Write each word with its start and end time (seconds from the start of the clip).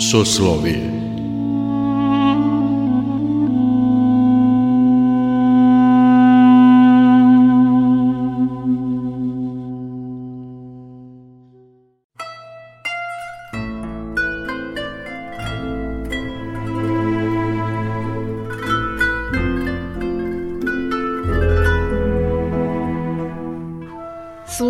Soslovije 0.00 0.97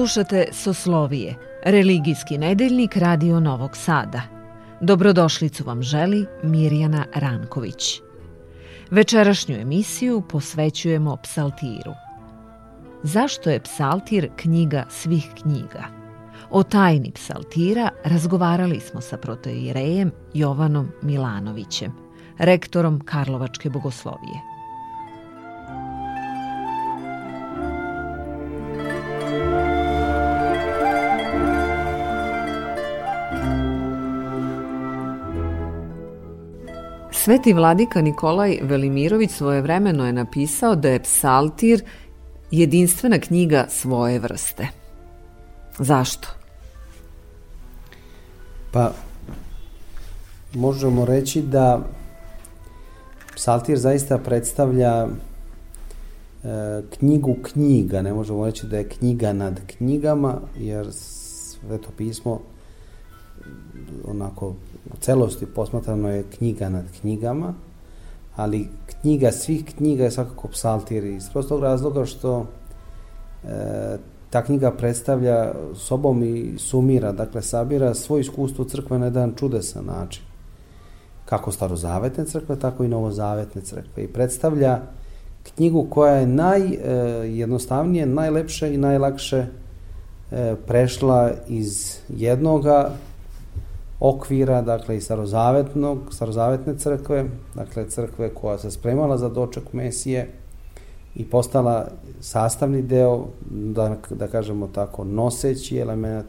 Slušate 0.08 0.46
Soslovije, 0.52 1.34
religijski 1.64 2.38
nedeljnik 2.38 2.96
Radio 2.96 3.40
Novog 3.40 3.76
Sada. 3.76 4.22
Dobrodošlicu 4.80 5.64
vam 5.64 5.82
želi 5.82 6.26
Mirjana 6.42 7.04
Ranković. 7.14 8.00
Večerašnju 8.90 9.56
emisiju 9.56 10.22
posvećujemo 10.28 11.16
psaltiru. 11.16 11.92
Zašto 13.02 13.50
je 13.50 13.60
psaltir 13.60 14.30
knjiga 14.36 14.84
svih 14.90 15.28
knjiga? 15.42 15.84
O 16.50 16.62
tajni 16.62 17.12
psaltira 17.12 17.90
razgovarali 18.04 18.80
smo 18.80 19.00
sa 19.00 19.16
protoirejem 19.16 20.12
Jovanom 20.34 20.88
Milanovićem, 21.02 21.92
rektorom 22.38 23.00
Karlovačke 23.00 23.70
bogoslovije. 23.70 24.47
Sveti 37.28 37.52
vladika 37.52 38.00
Nikolaj 38.00 38.58
Velimirović 38.62 39.30
svojevremeno 39.30 40.06
je 40.06 40.12
napisao 40.12 40.76
da 40.76 40.88
je 40.88 41.02
psaltir 41.02 41.84
jedinstvena 42.50 43.18
knjiga 43.18 43.66
svoje 43.68 44.18
vrste. 44.18 44.68
Zašto? 45.78 46.28
Pa, 48.72 48.92
možemo 50.54 51.04
reći 51.04 51.42
da 51.42 51.80
psaltir 53.34 53.78
zaista 53.78 54.18
predstavlja 54.18 55.06
e, 55.06 55.08
knjigu 56.98 57.36
knjiga, 57.42 58.02
ne 58.02 58.12
možemo 58.12 58.46
reći 58.46 58.66
da 58.66 58.76
je 58.76 58.88
knjiga 58.88 59.32
nad 59.32 59.60
knjigama, 59.66 60.40
jer 60.58 60.86
sveto 60.92 61.88
pismo 61.96 62.40
onako 64.08 64.48
u 64.92 64.96
celosti 65.00 65.46
posmatrano 65.46 66.10
je 66.10 66.24
knjiga 66.38 66.68
nad 66.68 66.84
knjigama, 67.00 67.54
ali 68.36 68.68
knjiga 69.00 69.32
svih 69.32 69.64
knjiga 69.64 70.04
je 70.04 70.10
svakako 70.10 70.48
psaltir 70.48 71.04
iz 71.04 71.28
prostog 71.32 71.62
razloga 71.62 72.04
što 72.04 72.46
e, 73.44 73.96
ta 74.30 74.44
knjiga 74.44 74.70
predstavlja 74.70 75.52
sobom 75.74 76.22
i 76.22 76.54
sumira, 76.58 77.12
dakle 77.12 77.42
sabira 77.42 77.94
svoje 77.94 78.20
iskustvo 78.20 78.64
crkve 78.64 78.98
na 78.98 79.06
jedan 79.06 79.34
čudesan 79.36 79.84
način. 79.84 80.22
Kako 81.24 81.52
starozavetne 81.52 82.24
crkve, 82.24 82.56
tako 82.58 82.84
i 82.84 82.88
novozavetne 82.88 83.62
crkve. 83.62 84.04
I 84.04 84.08
predstavlja 84.08 84.80
knjigu 85.54 85.86
koja 85.90 86.14
je 86.14 86.26
najjednostavnije, 86.26 88.06
najlepše 88.06 88.74
i 88.74 88.76
najlakše 88.76 89.46
e, 90.30 90.54
prešla 90.66 91.30
iz 91.48 91.96
jednoga 92.08 92.90
okvira, 94.00 94.62
dakle 94.62 94.96
i 94.96 95.00
starozavetnog, 95.00 95.98
starozavetne 96.10 96.78
crkve, 96.78 97.24
dakle 97.54 97.90
crkve 97.90 98.34
koja 98.34 98.58
se 98.58 98.70
spremala 98.70 99.18
za 99.18 99.28
doček 99.28 99.72
Mesije 99.72 100.28
i 101.14 101.24
postala 101.24 101.88
sastavni 102.20 102.82
deo, 102.82 103.26
da, 103.50 103.96
da 104.10 104.26
kažemo 104.26 104.66
tako, 104.66 105.04
noseći 105.04 105.78
element, 105.78 106.26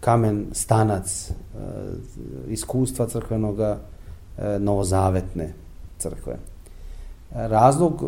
kamen 0.00 0.46
stanac 0.52 1.30
e, 1.30 1.34
iskustva 2.48 3.06
crkvenog 3.06 3.60
e, 3.60 3.76
novozavetne 4.58 5.52
crkve. 5.98 6.36
Razlog 7.34 8.04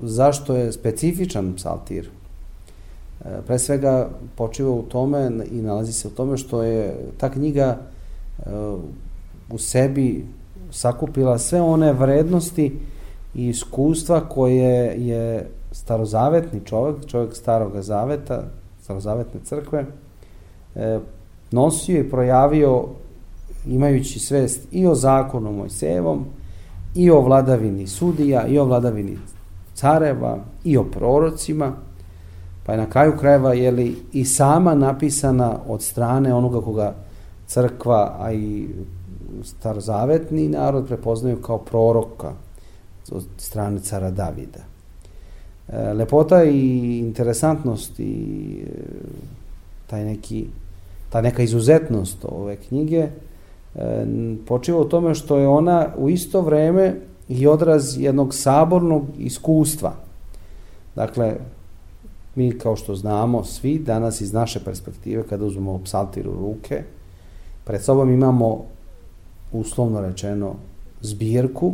zašto 0.00 0.56
je 0.56 0.72
specifičan 0.72 1.54
psaltir 1.56 2.08
e, 2.08 3.42
pre 3.46 3.58
svega 3.58 4.08
počiva 4.36 4.70
u 4.70 4.82
tome 4.82 5.30
i 5.50 5.62
nalazi 5.62 5.92
se 5.92 6.08
u 6.08 6.10
tome 6.10 6.36
što 6.36 6.62
je 6.62 6.96
ta 7.18 7.30
knjiga 7.30 7.78
u 9.50 9.58
sebi 9.58 10.26
sakupila 10.70 11.38
sve 11.38 11.60
one 11.60 11.92
vrednosti 11.92 12.78
i 13.34 13.48
iskustva 13.48 14.20
koje 14.20 15.06
je 15.06 15.48
starozavetni 15.72 16.60
čovjek, 16.64 17.06
čovjek 17.06 17.36
starog 17.36 17.72
zaveta, 17.80 18.42
starozavetne 18.82 19.40
crkve, 19.44 19.84
e, 20.74 20.98
nosio 21.50 22.00
i 22.00 22.10
projavio 22.10 22.84
imajući 23.66 24.18
svest 24.18 24.68
i 24.72 24.86
o 24.86 24.94
zakonu 24.94 25.52
Mojsejevom, 25.52 26.24
i 26.94 27.10
o 27.10 27.20
vladavini 27.20 27.86
sudija, 27.86 28.46
i 28.46 28.58
o 28.58 28.64
vladavini 28.64 29.18
careva, 29.74 30.38
i 30.64 30.76
o 30.76 30.84
prorocima, 30.84 31.72
pa 32.66 32.72
je 32.72 32.78
na 32.78 32.90
kraju 32.90 33.12
krajeva 33.18 33.54
jeli, 33.54 33.96
i 34.12 34.24
sama 34.24 34.74
napisana 34.74 35.58
od 35.68 35.82
strane 35.82 36.34
onoga 36.34 36.60
koga 36.60 36.94
crkva, 37.46 38.16
a 38.18 38.32
i 38.32 38.68
starozavetni 39.42 40.48
narod 40.48 40.86
prepoznaju 40.86 41.42
kao 41.42 41.58
proroka 41.58 42.32
od 43.12 43.24
strane 43.36 43.80
cara 43.80 44.10
Davida. 44.10 44.60
E, 45.68 45.92
lepota 45.92 46.44
i 46.44 46.98
interesantnost 46.98 48.00
i 48.00 48.56
e, 48.62 48.80
taj 49.86 50.04
neki, 50.04 50.46
ta 51.10 51.20
neka 51.20 51.42
izuzetnost 51.42 52.24
ove 52.24 52.56
knjige 52.56 53.08
e, 53.74 54.06
počiva 54.46 54.80
u 54.80 54.88
tome 54.88 55.14
što 55.14 55.38
je 55.38 55.48
ona 55.48 55.88
u 55.96 56.08
isto 56.08 56.40
vreme 56.40 56.94
i 57.28 57.46
odraz 57.46 57.98
jednog 57.98 58.34
sabornog 58.34 59.04
iskustva. 59.18 59.94
Dakle, 60.94 61.36
mi 62.34 62.58
kao 62.58 62.76
što 62.76 62.94
znamo 62.94 63.44
svi 63.44 63.78
danas 63.78 64.20
iz 64.20 64.32
naše 64.32 64.64
perspektive 64.64 65.22
kada 65.22 65.44
uzmemo 65.44 65.80
psaltir 65.84 66.28
u 66.28 66.32
ruke, 66.32 66.82
Pred 67.66 67.82
sobom 67.82 68.10
imamo, 68.10 68.64
uslovno 69.52 70.00
rečeno, 70.00 70.54
zbirku, 71.00 71.72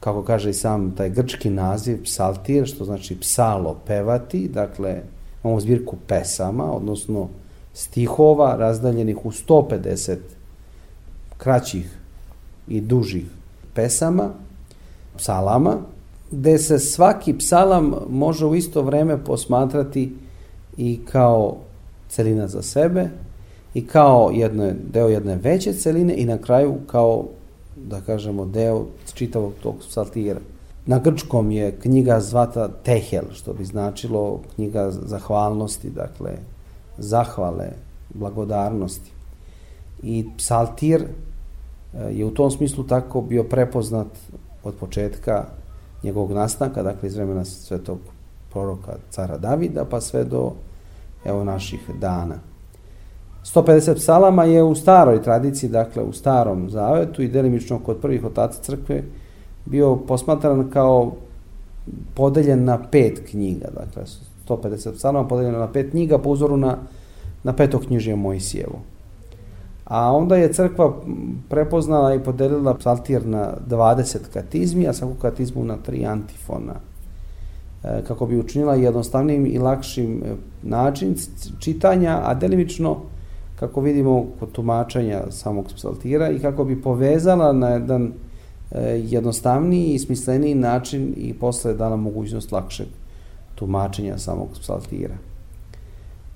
kako 0.00 0.22
kaže 0.22 0.50
i 0.50 0.54
sam 0.54 0.90
taj 0.96 1.10
grčki 1.10 1.50
naziv, 1.50 2.02
psaltir, 2.04 2.66
što 2.66 2.84
znači 2.84 3.20
psalo 3.20 3.76
pevati, 3.86 4.48
dakle, 4.48 5.02
imamo 5.44 5.60
zbirku 5.60 5.96
pesama, 6.06 6.72
odnosno 6.72 7.28
stihova 7.74 8.56
razdaljenih 8.56 9.26
u 9.26 9.30
150 9.30 10.16
kraćih 11.38 11.98
i 12.68 12.80
dužih 12.80 13.24
pesama, 13.74 14.30
psalama, 15.16 15.76
gde 16.30 16.58
se 16.58 16.78
svaki 16.78 17.38
psalam 17.38 17.94
može 18.08 18.46
u 18.46 18.54
isto 18.54 18.82
vreme 18.82 19.24
posmatrati 19.24 20.12
i 20.76 21.00
kao 21.12 21.56
celina 22.08 22.48
za 22.48 22.62
sebe, 22.62 23.08
i 23.74 23.86
kao 23.86 24.30
jedne, 24.34 24.74
deo 24.92 25.08
jedne 25.08 25.36
veće 25.36 25.72
celine 25.72 26.14
i 26.16 26.24
na 26.24 26.38
kraju 26.38 26.74
kao, 26.86 27.24
da 27.76 28.00
kažemo, 28.00 28.44
deo 28.44 28.86
čitavog 29.14 29.52
tog 29.62 29.74
psaltira. 29.78 30.40
Na 30.86 30.98
grčkom 30.98 31.50
je 31.50 31.76
knjiga 31.82 32.20
zvata 32.20 32.68
Tehel, 32.68 33.24
što 33.32 33.52
bi 33.52 33.64
značilo 33.64 34.40
knjiga 34.54 34.90
zahvalnosti, 34.90 35.90
dakle, 35.90 36.30
zahvale, 36.98 37.68
blagodarnosti. 38.14 39.10
I 40.02 40.26
psaltir 40.36 41.02
e, 41.02 41.06
je 42.12 42.24
u 42.24 42.30
tom 42.30 42.50
smislu 42.50 42.84
tako 42.84 43.20
bio 43.20 43.44
prepoznat 43.44 44.06
od 44.64 44.74
početka 44.74 45.44
njegovog 46.02 46.32
nastanka, 46.32 46.82
dakle 46.82 47.08
iz 47.08 47.14
vremena 47.14 47.44
svetog 47.44 47.98
proroka 48.52 48.96
cara 49.10 49.38
Davida, 49.38 49.84
pa 49.84 50.00
sve 50.00 50.24
do 50.24 50.52
evo 51.24 51.44
naših 51.44 51.80
dana. 52.00 52.51
150 53.44 53.94
psalama 53.94 54.44
je 54.44 54.62
u 54.62 54.74
staroj 54.74 55.22
tradiciji, 55.22 55.70
dakle 55.70 56.02
u 56.02 56.12
starom 56.12 56.70
zavetu 56.70 57.22
i 57.22 57.28
delimično 57.28 57.78
kod 57.78 58.00
prvih 58.00 58.24
otaca 58.24 58.62
crkve 58.62 59.02
bio 59.64 59.96
posmatran 59.96 60.70
kao 60.70 61.12
podeljen 62.14 62.64
na 62.64 62.78
pet 62.90 63.22
knjiga, 63.30 63.68
dakle 63.74 64.02
150 64.48 64.92
psalama 64.92 65.28
podeljeno 65.28 65.58
na 65.58 65.72
pet 65.72 65.90
knjiga 65.90 66.18
po 66.18 66.30
uzoru 66.30 66.56
na, 66.56 66.76
na 67.42 67.52
peto 67.52 67.78
knjižije 67.78 68.16
Mojsijevo. 68.16 68.78
A 69.84 70.12
onda 70.12 70.36
je 70.36 70.52
crkva 70.52 70.92
prepoznala 71.48 72.14
i 72.14 72.24
podelila 72.24 72.74
psaltir 72.74 73.26
na 73.26 73.54
20 73.68 74.18
katizmi, 74.32 74.88
a 74.88 74.92
svaku 74.92 75.14
katizmu 75.14 75.64
na 75.64 75.76
tri 75.76 76.06
antifona. 76.06 76.74
E, 77.84 78.02
kako 78.08 78.26
bi 78.26 78.38
učinila 78.38 78.74
jednostavnim 78.74 79.46
i 79.46 79.58
lakšim 79.58 80.22
e, 80.24 80.34
način 80.62 81.16
čitanja, 81.58 82.20
a 82.24 82.34
delimično 82.34 82.96
kako 83.62 83.80
vidimo 83.80 84.26
kod 84.40 84.52
tumačenja 84.52 85.22
samog 85.30 85.66
psaltira 85.76 86.30
i 86.30 86.38
kako 86.38 86.64
bi 86.64 86.82
povezala 86.82 87.52
na 87.52 87.68
jedan 87.68 88.12
e, 88.70 89.00
jednostavniji 89.04 89.94
i 89.94 89.98
smisleniji 89.98 90.54
način 90.54 91.14
i 91.16 91.34
posle 91.34 91.74
dala 91.74 91.96
mogućnost 91.96 92.52
lakšeg 92.52 92.86
tumačenja 93.54 94.18
samog 94.18 94.48
psaltira. 94.60 95.14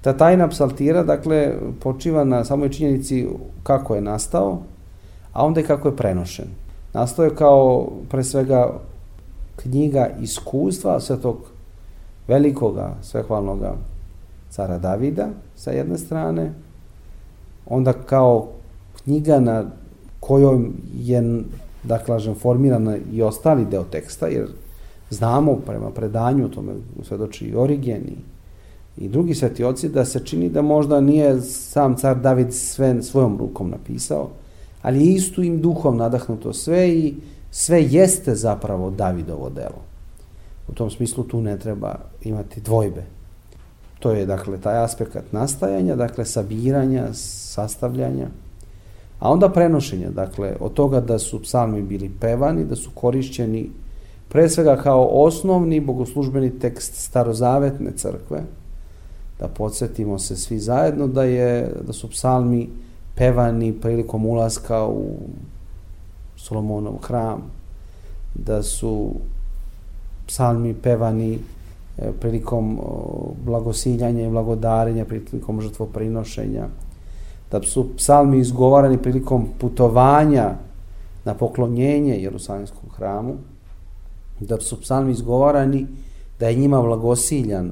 Ta 0.00 0.12
tajna 0.16 0.48
psaltira, 0.48 1.02
dakle, 1.02 1.54
počiva 1.80 2.24
na 2.24 2.44
samoj 2.44 2.70
činjenici 2.70 3.26
kako 3.62 3.94
je 3.94 4.00
nastao, 4.00 4.62
a 5.32 5.46
onda 5.46 5.60
i 5.60 5.64
kako 5.64 5.88
je 5.88 5.96
prenošen. 5.96 6.46
Nastao 6.92 7.24
je 7.24 7.34
kao, 7.34 7.88
pre 8.08 8.24
svega, 8.24 8.72
knjiga 9.56 10.08
iskustva 10.20 11.00
svetog 11.00 11.36
velikoga, 12.28 12.94
svehvalnoga 13.02 13.74
cara 14.50 14.78
Davida 14.78 15.28
sa 15.56 15.70
jedne 15.70 15.98
strane, 15.98 16.52
onda 17.66 17.92
kao 17.92 18.48
knjiga 19.04 19.40
na 19.40 19.64
kojoj 20.20 20.68
je, 20.94 21.42
da 21.82 21.98
kažem, 21.98 22.34
formirana 22.34 22.96
i 23.12 23.22
ostali 23.22 23.64
deo 23.64 23.84
teksta, 23.84 24.26
jer 24.26 24.46
znamo 25.10 25.56
prema 25.66 25.90
predanju, 25.90 26.48
tome 26.48 26.72
svedoči 27.02 27.44
i 27.44 27.56
Origeni, 27.56 28.16
i 28.96 29.08
drugi 29.08 29.34
svetioci 29.34 29.88
da 29.88 30.04
se 30.04 30.20
čini 30.24 30.48
da 30.48 30.62
možda 30.62 31.00
nije 31.00 31.40
sam 31.40 31.96
car 31.96 32.20
David 32.20 32.54
sve 32.54 33.02
svojom 33.02 33.38
rukom 33.38 33.70
napisao, 33.70 34.28
ali 34.82 34.98
je 34.98 35.14
istu 35.14 35.42
im 35.42 35.60
duhom 35.60 35.96
nadahnuto 35.96 36.52
sve 36.52 36.90
i 36.90 37.14
sve 37.50 37.82
jeste 37.82 38.34
zapravo 38.34 38.90
Davidovo 38.90 39.50
delo. 39.50 39.82
U 40.68 40.72
tom 40.72 40.90
smislu 40.90 41.24
tu 41.24 41.40
ne 41.40 41.58
treba 41.58 41.94
imati 42.22 42.60
dvojbe. 42.60 43.15
To 43.98 44.10
je 44.10 44.26
dakle 44.26 44.58
taj 44.60 44.84
aspekt 44.84 45.32
nastajanja, 45.32 45.96
dakle 45.96 46.24
sabiranja, 46.24 47.08
sastavljanja, 47.12 48.28
a 49.18 49.30
onda 49.30 49.48
prenošenja, 49.48 50.10
dakle 50.10 50.56
od 50.60 50.72
toga 50.72 51.00
da 51.00 51.18
su 51.18 51.42
psalmi 51.42 51.82
bili 51.82 52.10
pevani, 52.20 52.64
da 52.64 52.76
su 52.76 52.90
korišćeni 52.94 53.70
pre 54.28 54.48
svega 54.48 54.76
kao 54.76 55.08
osnovni 55.12 55.80
bogoslužbeni 55.80 56.58
tekst 56.58 56.94
starozavetne 56.94 57.90
crkve, 57.96 58.42
da 59.38 59.48
podsjetimo 59.48 60.18
se 60.18 60.36
svi 60.36 60.58
zajedno 60.58 61.06
da 61.06 61.24
je 61.24 61.72
da 61.86 61.92
su 61.92 62.10
psalmi 62.10 62.68
pevani 63.14 63.72
prilikom 63.72 64.26
ulaska 64.26 64.86
u 64.86 65.16
Solomonov 66.36 66.96
hram, 66.96 67.42
da 68.34 68.62
su 68.62 69.12
psalmi 70.26 70.74
pevani 70.74 71.38
prilikom 72.20 72.80
blagosiljanja 73.44 74.26
i 74.26 74.30
blagodarenja, 74.30 75.04
prilikom 75.04 75.60
žrtvoprinošenja, 75.60 76.68
da 77.50 77.62
su 77.62 77.96
psalmi 77.96 78.38
izgovarani 78.38 78.98
prilikom 78.98 79.48
putovanja 79.58 80.54
na 81.24 81.34
poklonjenje 81.34 82.22
Jerusalimskom 82.22 82.90
hramu, 82.96 83.34
da 84.40 84.60
su 84.60 84.80
psalmi 84.80 85.12
izgovarani 85.12 85.86
da 86.40 86.48
je 86.48 86.54
njima 86.54 86.82
blagosiljan 86.82 87.70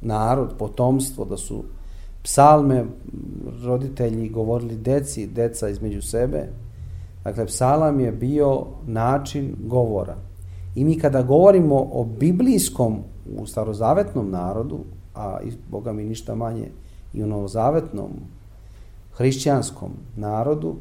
narod, 0.00 0.54
potomstvo, 0.58 1.24
da 1.24 1.36
su 1.36 1.64
psalme 2.22 2.84
roditelji 3.64 4.28
govorili 4.28 4.76
deci, 4.76 5.26
deca 5.26 5.68
između 5.68 6.02
sebe. 6.02 6.48
Dakle, 7.24 7.46
psalam 7.46 8.00
je 8.00 8.12
bio 8.12 8.66
način 8.86 9.56
govora. 9.66 10.16
I 10.74 10.84
mi 10.84 10.98
kada 10.98 11.22
govorimo 11.22 11.88
o 11.92 12.04
biblijskom 12.04 13.02
u 13.36 13.46
starozavetnom 13.46 14.30
narodu, 14.30 14.78
a 15.14 15.38
i 15.44 15.52
Boga 15.70 15.92
mi 15.92 16.04
ništa 16.04 16.34
manje 16.34 16.70
i 17.12 17.22
u 17.22 17.26
novozavetnom 17.26 18.10
hrišćanskom 19.16 19.90
narodu, 20.16 20.74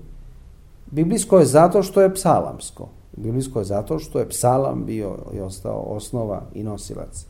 biblijsko 0.92 1.40
je 1.40 1.45
zato 1.45 1.84
što 1.84 2.01
je 2.01 2.13
psalamsko. 2.13 2.88
Biblijsko 3.18 3.60
je 3.60 3.66
zato 3.66 4.00
što 4.00 4.19
je 4.19 4.30
psalam 4.30 4.86
bio 4.86 5.18
i 5.34 5.40
ostao 5.40 5.80
osnova 5.80 6.42
i 6.54 6.63
nosilac 6.63 7.25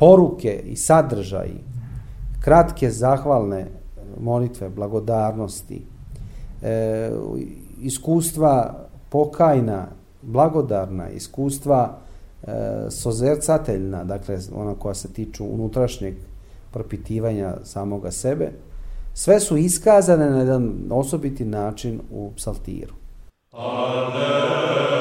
poruke 0.00 0.62
i 0.66 0.76
sadržaji, 0.76 1.60
kratke 2.40 2.90
zahvalne 2.90 3.66
molitve, 4.20 4.68
blagodarnosti, 4.68 5.82
e, 6.62 7.10
iskustva 7.80 8.74
pokajna, 9.08 9.86
blagodarna, 10.22 11.10
iskustva 11.10 11.98
sozercateljna, 12.90 14.04
dakle 14.04 14.38
ona 14.54 14.74
koja 14.74 14.94
se 14.94 15.12
tiču 15.12 15.44
unutrašnjeg 15.44 16.14
propitivanja 16.72 17.54
samoga 17.64 18.10
sebe, 18.10 18.52
sve 19.14 19.40
su 19.40 19.56
iskazane 19.56 20.30
na 20.30 20.38
jedan 20.38 20.74
osobiti 20.90 21.44
način 21.44 22.00
u 22.10 22.32
psaltiru. 22.36 22.94
Alleluja. 23.52 24.99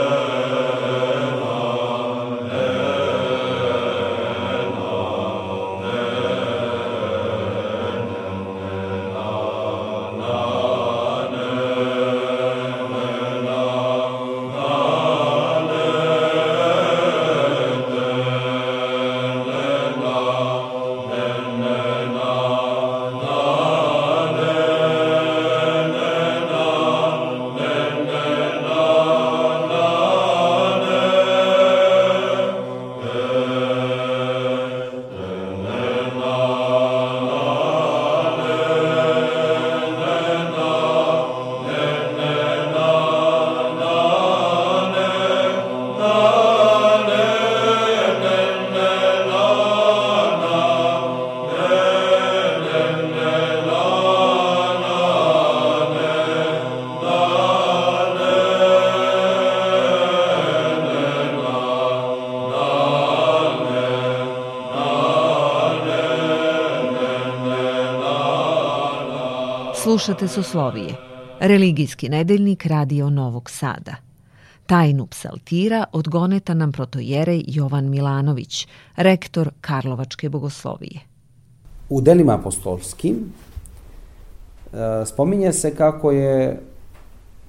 Slušate 69.99 70.27
Soslovije, 70.27 70.95
religijski 71.39 72.09
nedeljnik 72.09 72.65
Radio 72.65 73.09
Novog 73.09 73.49
Sada. 73.49 73.95
Tajnu 74.65 75.07
psaltira 75.07 75.85
odgoneta 75.91 76.53
nam 76.53 76.71
protojerej 76.71 77.43
Jovan 77.47 77.89
Milanović, 77.89 78.67
rektor 78.95 79.49
Karlovačke 79.61 80.29
bogoslovije. 80.29 80.99
U 81.89 82.01
delima 82.01 82.33
apostolskim 82.33 83.15
e, 83.15 85.05
spominje 85.05 85.53
se 85.53 85.75
kako 85.75 86.11
je 86.11 86.61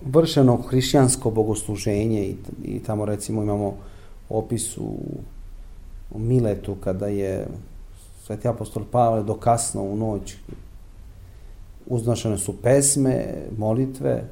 vršeno 0.04 0.56
hrišćansko 0.56 1.30
bogosluženje 1.30 2.24
i, 2.24 2.36
i 2.64 2.82
tamo 2.82 3.04
recimo 3.04 3.42
imamo 3.42 3.76
opis 4.28 4.78
u, 4.78 4.96
u 6.10 6.18
Miletu 6.18 6.74
kada 6.74 7.06
je 7.06 7.46
sveti 8.26 8.48
apostol 8.48 8.82
Pavle 8.90 9.22
do 9.22 9.34
kasno 9.34 9.82
u 9.82 9.96
noć 9.96 10.34
uznošene 11.90 12.38
su 12.38 12.56
pesme, 12.62 13.24
molitve, 13.58 14.24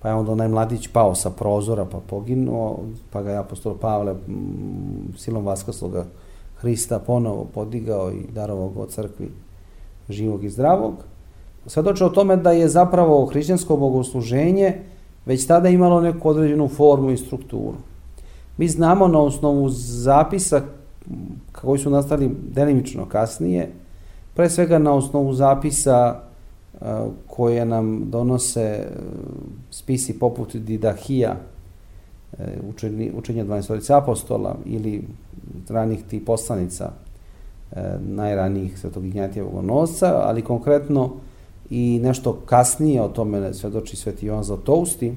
pa 0.00 0.08
je 0.08 0.14
onda 0.14 0.32
onaj 0.32 0.48
mladić 0.48 0.88
pao 0.88 1.14
sa 1.14 1.30
prozora 1.30 1.84
pa 1.84 1.98
poginuo, 2.06 2.78
pa 3.10 3.22
ga 3.22 3.30
je 3.30 3.38
apostol 3.38 3.76
Pavle 3.78 4.14
silom 5.16 5.46
vaskosloga 5.46 6.04
Hrista 6.56 6.98
ponovo 6.98 7.46
podigao 7.54 8.10
i 8.12 8.32
darovao 8.32 8.68
go 8.68 8.86
crkvi 8.86 9.30
živog 10.08 10.44
i 10.44 10.50
zdravog. 10.50 10.94
Svedoče 11.66 12.04
o 12.04 12.08
tome 12.08 12.36
da 12.36 12.52
je 12.52 12.68
zapravo 12.68 13.26
hrišćansko 13.26 13.76
bogosluženje 13.76 14.82
već 15.26 15.46
tada 15.46 15.68
imalo 15.68 16.00
neku 16.00 16.28
određenu 16.28 16.68
formu 16.68 17.10
i 17.10 17.16
strukturu. 17.16 17.76
Mi 18.56 18.68
znamo 18.68 19.08
na 19.08 19.20
osnovu 19.20 19.68
zapisa 19.68 20.62
koji 21.52 21.78
su 21.78 21.90
nastali 21.90 22.30
delimično 22.54 23.06
kasnije, 23.08 23.72
pre 24.34 24.50
svega 24.50 24.78
na 24.78 24.92
osnovu 24.92 25.32
zapisa 25.32 26.29
koje 27.26 27.64
nam 27.64 28.10
donose 28.10 28.86
spisi 29.70 30.18
poput 30.18 30.56
Didahija, 30.56 31.36
učenja 33.14 33.44
12 33.44 33.96
apostola 33.96 34.56
ili 34.64 35.02
ranih 35.68 36.02
tih 36.10 36.22
poslanica 36.26 36.92
najranijih 38.00 38.78
svetog 38.78 39.04
Ignjatijevog 39.04 39.64
nosca, 39.64 40.22
ali 40.24 40.42
konkretno 40.42 41.10
i 41.70 42.00
nešto 42.02 42.32
kasnije 42.46 43.02
o 43.02 43.08
tome 43.08 43.54
svedoči 43.54 43.96
sveti 43.96 44.26
Jovan 44.26 44.44
Zlatousti 44.44 45.12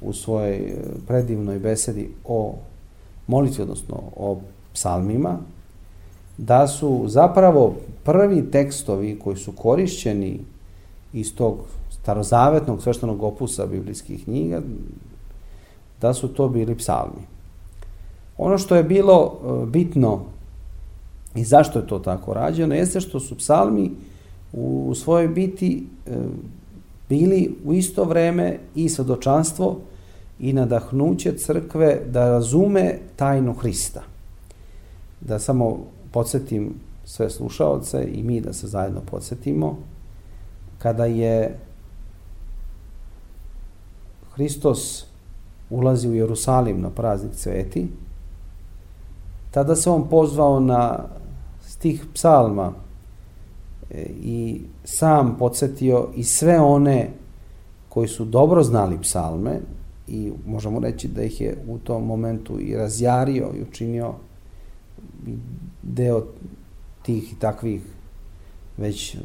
u 0.00 0.12
svojoj 0.12 0.74
predivnoj 1.06 1.58
besedi 1.58 2.10
o 2.24 2.54
molitvi, 3.26 3.62
odnosno 3.62 4.02
o 4.16 4.40
psalmima, 4.72 5.38
da 6.38 6.66
su 6.66 7.04
zapravo 7.06 7.74
prvi 8.04 8.50
tekstovi 8.50 9.18
koji 9.18 9.36
su 9.36 9.52
korišćeni 9.52 10.40
iz 11.12 11.34
tog 11.34 11.58
starozavetnog 11.90 12.82
sveštenog 12.82 13.22
opusa 13.22 13.66
biblijskih 13.66 14.24
knjiga, 14.24 14.62
da 16.00 16.14
su 16.14 16.28
to 16.28 16.48
bili 16.48 16.76
psalmi. 16.76 17.22
Ono 18.38 18.58
što 18.58 18.76
je 18.76 18.82
bilo 18.82 19.32
e, 19.32 19.66
bitno 19.66 20.20
i 21.34 21.44
zašto 21.44 21.78
je 21.78 21.86
to 21.86 21.98
tako 21.98 22.34
rađeno, 22.34 22.74
jeste 22.74 23.00
što 23.00 23.20
su 23.20 23.38
psalmi 23.38 23.90
u 24.52 24.92
svojoj 24.94 25.28
biti 25.28 25.86
e, 26.06 26.10
bili 27.08 27.54
u 27.64 27.72
isto 27.72 28.04
vreme 28.04 28.58
i 28.74 28.88
svedočanstvo 28.88 29.78
i 30.40 30.52
nadahnuće 30.52 31.36
crkve 31.38 32.00
da 32.10 32.30
razume 32.30 32.98
tajnu 33.16 33.54
Hrista. 33.54 34.02
Da 35.20 35.38
samo 35.38 35.78
podsjetim 36.12 36.74
sve 37.04 37.30
slušaoce 37.30 38.08
i 38.14 38.22
mi 38.22 38.40
da 38.40 38.52
se 38.52 38.66
zajedno 38.66 39.00
podsjetimo, 39.10 39.76
kada 40.82 41.04
je 41.04 41.58
Hristos 44.34 45.06
ulazi 45.70 46.08
u 46.08 46.14
Jerusalim 46.14 46.80
na 46.80 46.90
praznik 46.90 47.34
cveti, 47.34 47.88
tada 49.50 49.76
se 49.76 49.90
on 49.90 50.08
pozvao 50.08 50.60
na 50.60 51.04
stih 51.60 52.06
psalma 52.14 52.72
e, 53.90 54.06
i 54.22 54.62
sam 54.84 55.36
podsjetio 55.38 56.08
i 56.16 56.24
sve 56.24 56.60
one 56.60 57.10
koji 57.88 58.08
su 58.08 58.24
dobro 58.24 58.62
znali 58.62 58.98
psalme 59.00 59.60
i 60.08 60.32
možemo 60.46 60.80
reći 60.80 61.08
da 61.08 61.22
ih 61.22 61.40
je 61.40 61.56
u 61.68 61.78
tom 61.78 62.06
momentu 62.06 62.60
i 62.60 62.76
razjario 62.76 63.50
i 63.54 63.62
učinio 63.62 64.12
deo 65.82 66.24
tih 67.02 67.32
i 67.32 67.36
takvih 67.36 67.82
već 68.82 69.16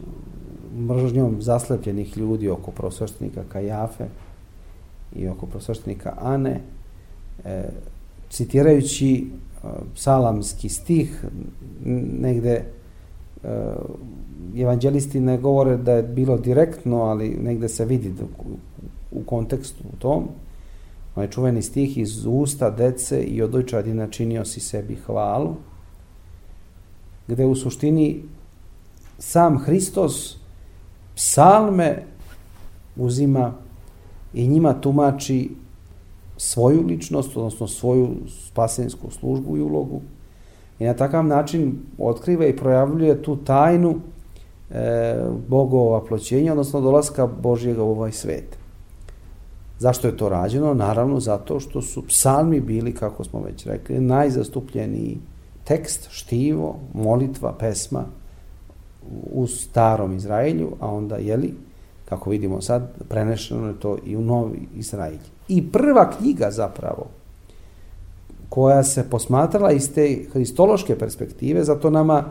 mržnjom 0.78 1.42
zaslepljenih 1.42 2.18
ljudi 2.18 2.50
oko 2.50 2.72
prosveštenika 2.72 3.44
Kajafe 3.50 4.06
i 5.16 5.28
oko 5.28 5.46
prosveštenika 5.46 6.14
Ane, 6.22 6.62
e, 7.46 7.64
citirajući 8.30 9.28
e, 10.64 10.70
stih, 10.70 11.26
negde 12.20 12.54
e, 12.54 12.64
evanđelisti 14.58 15.20
ne 15.20 15.38
govore 15.38 15.78
da 15.78 15.94
je 15.94 16.04
bilo 16.04 16.38
direktno, 16.38 17.02
ali 17.02 17.30
negde 17.30 17.70
se 17.70 17.86
vidi 17.86 18.14
u, 18.40 18.58
u 19.12 19.24
kontekstu 19.24 19.84
u 19.94 19.96
tom, 20.00 20.28
onaj 21.16 21.30
čuveni 21.30 21.62
stih 21.62 21.98
iz 21.98 22.26
usta 22.26 22.70
dece 22.70 23.24
i 23.24 23.42
od 23.42 23.56
ojčadina 23.56 24.08
činio 24.08 24.46
si 24.46 24.60
sebi 24.60 24.96
hvalu, 24.96 25.56
gde 27.28 27.46
u 27.46 27.56
suštini 27.56 28.22
sam 29.20 29.58
Hristos 29.58 30.38
psalme 31.16 32.04
uzima 32.96 33.54
i 34.34 34.48
njima 34.48 34.82
tumači 34.82 35.52
svoju 36.38 36.82
ličnost, 36.82 37.38
odnosno 37.38 37.68
svoju 37.68 38.16
spasensku 38.48 39.12
službu 39.12 39.58
i 39.58 39.62
ulogu 39.62 40.02
i 40.80 40.86
na 40.86 40.94
takav 40.94 41.26
način 41.26 41.80
otkriva 41.98 42.46
i 42.46 42.56
projavljuje 42.56 43.24
tu 43.24 43.36
tajnu 43.36 43.96
e, 44.72 45.16
Bogova 45.48 46.06
ploćenja, 46.06 46.52
odnosno 46.52 46.82
dolaska 46.82 47.28
Božjega 47.28 47.84
u 47.84 47.92
ovaj 47.92 48.12
svet. 48.12 48.58
Zašto 49.80 50.08
je 50.08 50.18
to 50.18 50.30
rađeno? 50.30 50.74
Naravno 50.74 51.20
zato 51.20 51.60
što 51.60 51.82
su 51.82 52.08
psalmi 52.08 52.60
bili, 52.60 52.94
kako 52.94 53.24
smo 53.24 53.42
već 53.42 53.66
rekli, 53.66 54.00
najzastupljeniji 54.00 55.18
tekst, 55.64 56.08
štivo, 56.12 56.76
molitva, 56.94 57.54
pesma 57.60 58.06
u 59.34 59.48
starom 59.48 60.16
Izraelju, 60.16 60.72
a 60.80 60.92
onda, 60.92 61.18
jeli, 61.18 61.54
kako 62.10 62.30
vidimo 62.30 62.62
sad, 62.62 62.92
prenešeno 63.10 63.68
je 63.68 63.80
to 63.80 63.98
i 64.06 64.16
u 64.16 64.22
novi 64.22 64.68
Izraelj. 64.76 65.20
I 65.48 65.72
prva 65.72 66.12
knjiga 66.12 66.52
zapravo, 66.52 67.08
koja 68.50 68.84
se 68.84 69.10
posmatrala 69.10 69.72
iz 69.72 69.94
te 69.94 70.26
hristološke 70.32 71.00
perspektive, 71.00 71.64
zato 71.64 71.90
nama 71.90 72.24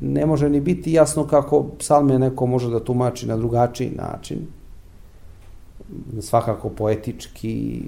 ne 0.00 0.26
može 0.26 0.50
ni 0.50 0.60
biti 0.60 0.92
jasno 0.92 1.26
kako 1.26 1.66
psalme 1.78 2.18
neko 2.18 2.46
može 2.46 2.70
da 2.70 2.84
tumači 2.84 3.26
na 3.26 3.36
drugačiji 3.36 3.90
način, 3.90 4.38
svakako 6.20 6.68
poetički, 6.68 7.82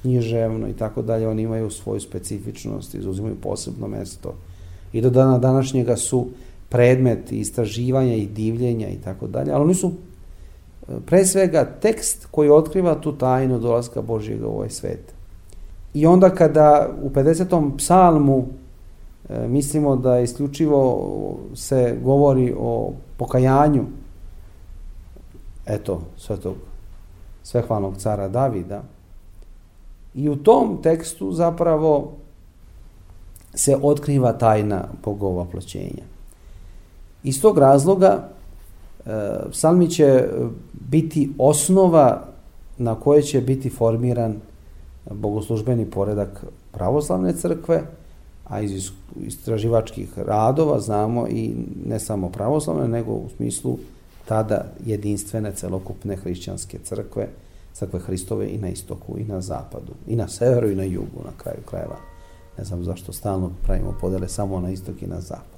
književno 0.00 0.68
i 0.68 0.72
tako 0.72 1.02
dalje, 1.02 1.28
oni 1.28 1.42
imaju 1.42 1.70
svoju 1.70 2.00
specifičnost, 2.00 2.94
izuzimaju 2.94 3.36
posebno 3.42 3.88
mesto. 3.88 4.34
I 4.92 5.00
do 5.00 5.10
dana 5.10 5.38
današnjega 5.38 5.96
su 5.96 6.26
predmet 6.68 7.32
istraživanja 7.32 8.14
i 8.14 8.26
divljenja 8.26 8.88
i 8.88 8.96
tako 8.96 9.26
dalje, 9.26 9.52
ali 9.52 9.64
oni 9.64 9.74
su 9.74 9.92
pre 11.06 11.26
svega 11.26 11.64
tekst 11.64 12.26
koji 12.30 12.50
otkriva 12.50 12.94
tu 12.94 13.18
tajnu 13.18 13.58
dolaska 13.58 14.02
Božjega 14.02 14.46
u 14.46 14.50
ovaj 14.50 14.70
svet. 14.70 15.14
I 15.94 16.06
onda 16.06 16.30
kada 16.30 16.88
u 17.02 17.10
50. 17.10 17.76
psalmu 17.76 18.46
e, 19.28 19.48
mislimo 19.48 19.96
da 19.96 20.20
isključivo 20.20 21.08
se 21.54 21.96
govori 22.02 22.54
o 22.58 22.92
pokajanju 23.16 23.84
eto, 25.66 26.00
svetog 26.16 26.54
svehvalnog 27.42 27.96
cara 27.96 28.28
Davida. 28.28 28.82
I 30.14 30.28
u 30.28 30.36
tom 30.36 30.82
tekstu 30.82 31.32
zapravo 31.32 32.12
se 33.54 33.76
otkriva 33.82 34.32
tajna 34.32 34.84
Bogova 35.04 35.44
ploćenja. 35.44 36.17
Iz 37.22 37.42
tog 37.42 37.58
razloga 37.58 38.28
e, 39.06 39.10
psalmi 39.50 39.90
će 39.90 40.28
biti 40.72 41.30
osnova 41.38 42.24
na 42.78 42.94
koje 42.94 43.22
će 43.22 43.40
biti 43.40 43.70
formiran 43.70 44.36
bogoslužbeni 45.10 45.90
poredak 45.90 46.44
pravoslavne 46.72 47.32
crkve, 47.32 47.82
a 48.44 48.60
iz 48.60 48.90
istraživačkih 49.20 50.18
radova 50.18 50.80
znamo 50.80 51.26
i 51.28 51.54
ne 51.86 52.00
samo 52.00 52.28
pravoslavne, 52.28 52.88
nego 52.88 53.12
u 53.12 53.28
smislu 53.36 53.78
tada 54.28 54.64
jedinstvene 54.86 55.52
celokupne 55.52 56.16
hrišćanske 56.16 56.78
crkve, 56.78 57.28
crkve 57.72 58.00
Hristove 58.00 58.48
i 58.48 58.58
na 58.58 58.68
istoku 58.68 59.18
i 59.18 59.24
na 59.24 59.40
zapadu, 59.40 59.92
i 60.06 60.16
na 60.16 60.28
severu 60.28 60.70
i 60.70 60.76
na 60.76 60.84
jugu 60.84 61.20
na 61.24 61.32
kraju 61.36 61.62
krajeva. 61.70 61.96
Ne 62.58 62.64
znam 62.64 62.84
zašto 62.84 63.12
stalno 63.12 63.50
pravimo 63.62 63.94
podele 64.00 64.28
samo 64.28 64.60
na 64.60 64.70
istok 64.70 65.02
i 65.02 65.06
na 65.06 65.20
zapad. 65.20 65.57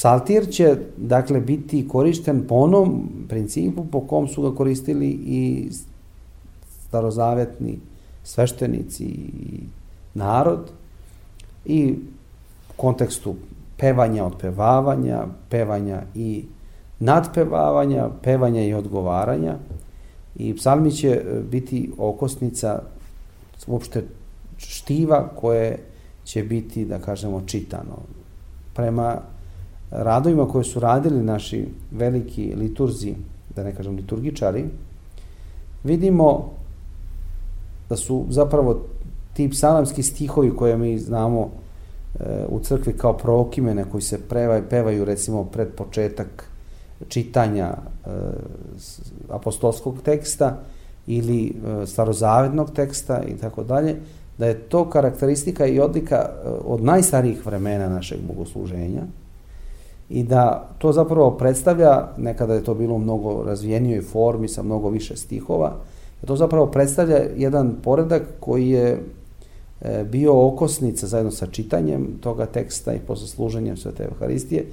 Psaltir 0.00 0.46
će, 0.50 0.76
dakle, 0.96 1.40
biti 1.40 1.88
korišten 1.88 2.46
po 2.48 2.54
onom 2.54 3.08
principu 3.28 3.84
po 3.84 4.00
kom 4.06 4.28
su 4.28 4.42
ga 4.42 4.56
koristili 4.56 5.08
i 5.08 5.70
starozavetni 6.86 7.78
sveštenici 8.24 9.04
i 9.04 9.60
narod 10.14 10.70
i 11.64 11.92
u 12.70 12.72
kontekstu 12.76 13.34
pevanja, 13.76 14.24
odpevavanja, 14.24 15.26
pevanja 15.50 16.02
i 16.14 16.44
nadpevavanja, 16.98 18.08
pevanja 18.22 18.62
i 18.62 18.74
odgovaranja 18.74 19.56
i 20.36 20.56
psalmi 20.56 20.92
će 20.92 21.08
e, 21.08 21.42
biti 21.50 21.90
okosnica 21.98 22.82
uopšte 23.66 24.04
štiva 24.56 25.28
koje 25.36 25.78
će 26.24 26.42
biti, 26.42 26.84
da 26.84 26.98
kažemo, 26.98 27.42
čitano. 27.46 27.98
Prema 28.74 29.20
radovima 29.90 30.48
koje 30.48 30.64
su 30.64 30.80
radili 30.80 31.22
naši 31.22 31.68
veliki 31.90 32.54
liturzi, 32.54 33.14
da 33.56 33.64
ne 33.64 33.74
kažem 33.74 33.96
liturgičari, 33.96 34.64
vidimo 35.84 36.50
da 37.88 37.96
su 37.96 38.26
zapravo 38.28 38.80
ti 39.32 39.50
psalamski 39.50 40.02
stihovi 40.02 40.56
koje 40.56 40.76
mi 40.76 40.98
znamo 40.98 41.50
e, 42.20 42.46
u 42.48 42.60
crkvi 42.60 42.92
kao 42.92 43.12
prokimene 43.12 43.84
koji 43.84 44.02
se 44.02 44.18
prevaju, 44.28 44.62
pevaju 44.70 45.04
recimo 45.04 45.44
pred 45.44 45.68
početak 45.68 46.50
čitanja 47.08 47.66
e, 47.66 48.10
apostolskog 49.28 50.02
teksta 50.02 50.58
ili 51.06 51.46
e, 51.46 51.86
starozavednog 51.86 52.70
teksta 52.70 53.22
i 53.22 53.36
tako 53.36 53.64
dalje, 53.64 53.96
da 54.38 54.46
je 54.46 54.58
to 54.58 54.90
karakteristika 54.90 55.66
i 55.66 55.80
odlika 55.80 56.30
od 56.64 56.82
najstarijih 56.82 57.46
vremena 57.46 57.88
našeg 57.88 58.18
bogosluženja 58.28 59.02
i 60.10 60.22
da 60.22 60.68
to 60.78 60.92
zapravo 60.92 61.30
predstavlja, 61.30 62.08
nekada 62.16 62.54
je 62.54 62.64
to 62.64 62.74
bilo 62.74 62.94
u 62.94 62.98
mnogo 62.98 63.42
razvijenijoj 63.46 64.02
formi 64.02 64.48
sa 64.48 64.62
mnogo 64.62 64.88
više 64.88 65.16
stihova, 65.16 65.76
da 66.20 66.26
to 66.26 66.36
zapravo 66.36 66.66
predstavlja 66.66 67.18
jedan 67.36 67.76
poredak 67.82 68.22
koji 68.40 68.68
je 68.68 69.02
e, 69.80 70.04
bio 70.04 70.46
okosnica 70.46 71.06
zajedno 71.06 71.30
sa 71.30 71.46
čitanjem 71.46 72.08
toga 72.20 72.46
teksta 72.46 72.94
i 72.94 72.98
posle 72.98 73.26
služenjem 73.26 73.76
Svete 73.76 74.04
Euharistije, 74.04 74.66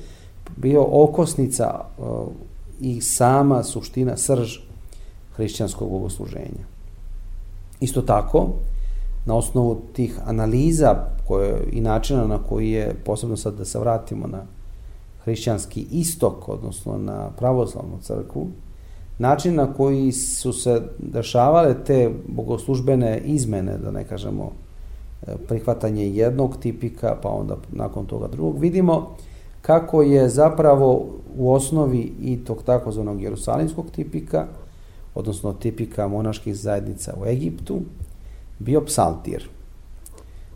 bio 0.55 0.85
okosnica 0.91 1.79
e, 1.79 2.01
i 2.79 3.01
sama 3.01 3.63
suština, 3.63 4.17
srž 4.17 4.57
hrišćanskog 5.35 5.89
bogosluženja. 5.89 6.65
Isto 7.79 8.01
tako, 8.01 8.49
na 9.25 9.35
osnovu 9.35 9.81
tih 9.93 10.19
analiza 10.25 10.95
koje, 11.27 11.63
i 11.71 11.81
načina 11.81 12.27
na 12.27 12.37
koji 12.49 12.71
je, 12.71 12.93
posebno 13.05 13.37
sad 13.37 13.53
da 13.57 13.65
se 13.65 13.79
vratimo 13.79 14.27
na 14.27 14.41
hrišćanski 15.27 15.87
istok, 15.91 16.49
odnosno 16.49 16.97
na 16.97 17.29
pravoslavnu 17.37 17.97
crkvu, 18.01 18.47
način 19.19 19.55
na 19.55 19.73
koji 19.73 20.11
su 20.11 20.53
se 20.53 20.81
dešavale 20.99 21.75
te 21.83 22.11
bogoslužbene 22.27 23.21
izmene, 23.25 23.77
da 23.77 23.91
ne 23.91 24.03
kažemo 24.03 24.51
e, 25.27 25.35
prihvatanje 25.47 26.09
jednog 26.09 26.57
tipika, 26.57 27.15
pa 27.21 27.29
onda 27.29 27.57
nakon 27.71 28.05
toga 28.05 28.27
drugog, 28.27 28.59
vidimo 28.59 29.15
kako 29.61 30.01
je 30.01 30.29
zapravo 30.29 31.05
u 31.37 31.53
osnovi 31.53 32.13
i 32.21 32.37
tog 32.45 32.63
takozvanog 32.63 33.21
jerusalimskog 33.21 33.91
tipika, 33.91 34.45
odnosno 35.15 35.53
tipika 35.53 36.07
monaških 36.07 36.55
zajednica 36.55 37.13
u 37.21 37.25
Egiptu, 37.25 37.79
bio 38.59 38.81
psaltir, 38.81 39.49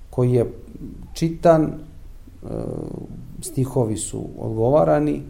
koji 0.10 0.32
je 0.32 0.51
čitan, 1.13 1.74
stihovi 3.41 3.98
su 3.98 4.29
odgovarani 4.39 5.21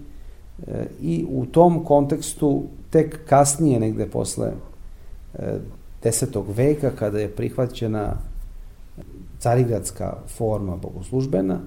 e, 0.67 0.85
i 1.01 1.25
u 1.29 1.45
tom 1.45 1.85
kontekstu 1.85 2.63
tek 2.89 3.19
kasnije, 3.25 3.79
negde 3.79 4.05
posle 4.05 4.51
e, 5.33 5.57
desetog 6.03 6.45
veka, 6.49 6.91
kada 6.99 7.19
je 7.19 7.35
prihvaćena 7.35 8.15
carigradska 9.39 10.17
forma 10.37 10.75
bogoslužbena, 10.75 11.59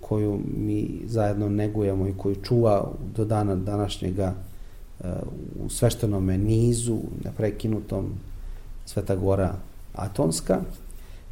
koju 0.00 0.40
mi 0.56 1.00
zajedno 1.06 1.48
negujemo 1.48 2.08
i 2.08 2.14
koju 2.16 2.34
čuva 2.34 2.90
do 3.16 3.24
dana 3.24 3.54
današnjega 3.54 4.34
u 5.64 5.68
sveštenome 5.68 6.38
nizu, 6.38 6.98
neprekinutom 7.24 8.12
Sveta 8.86 9.16
Gora 9.16 9.54
Atonska. 9.94 10.60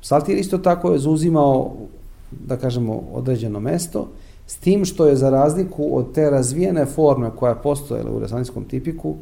Psaltir 0.00 0.38
isto 0.38 0.58
tako 0.58 0.92
je 0.92 0.98
zauzimao, 0.98 1.76
da 2.30 2.56
kažemo, 2.56 3.02
određeno 3.12 3.60
mesto, 3.60 4.08
s 4.46 4.56
tim 4.56 4.84
što 4.84 5.06
je 5.06 5.16
za 5.16 5.30
razliku 5.30 5.96
od 5.96 6.12
te 6.14 6.30
razvijene 6.30 6.86
forme 6.86 7.30
koja 7.36 7.50
je 7.50 7.62
postojala 7.62 8.10
u 8.10 8.18
resanskom 8.18 8.64
tipiku, 8.64 9.14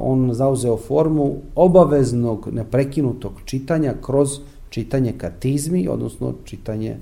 on 0.00 0.34
zauzeo 0.34 0.76
formu 0.76 1.34
obaveznog 1.54 2.48
neprekinutog 2.52 3.32
čitanja 3.44 3.94
kroz 4.02 4.28
čitanje 4.70 5.12
katizmi, 5.12 5.88
odnosno 5.88 6.34
čitanje 6.44 6.96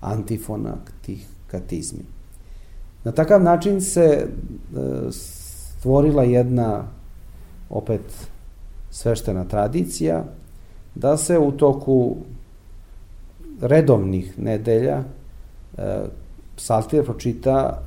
antifona 0.00 0.74
tih 1.02 1.26
katizmi. 1.46 2.04
Na 3.04 3.12
takav 3.12 3.42
način 3.42 3.80
se 3.80 4.00
e, 4.00 4.26
stvorila 5.10 6.22
jedna 6.22 6.84
opet 7.70 8.00
sveštena 8.90 9.44
tradicija 9.44 10.24
da 10.94 11.16
se 11.16 11.38
u 11.38 11.52
toku 11.52 12.16
redovnih 13.60 14.38
nedelja 14.38 15.02
e, 15.78 15.82
psaltir 16.56 17.04
pročita 17.04 17.82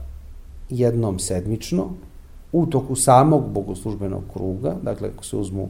jednom 0.69 1.19
sedmično 1.19 1.89
u 2.51 2.65
toku 2.65 2.95
samog 2.95 3.49
bogoslužbenog 3.49 4.23
kruga, 4.33 4.75
dakle 4.81 5.09
ako 5.13 5.25
se 5.25 5.37
uzmu 5.37 5.69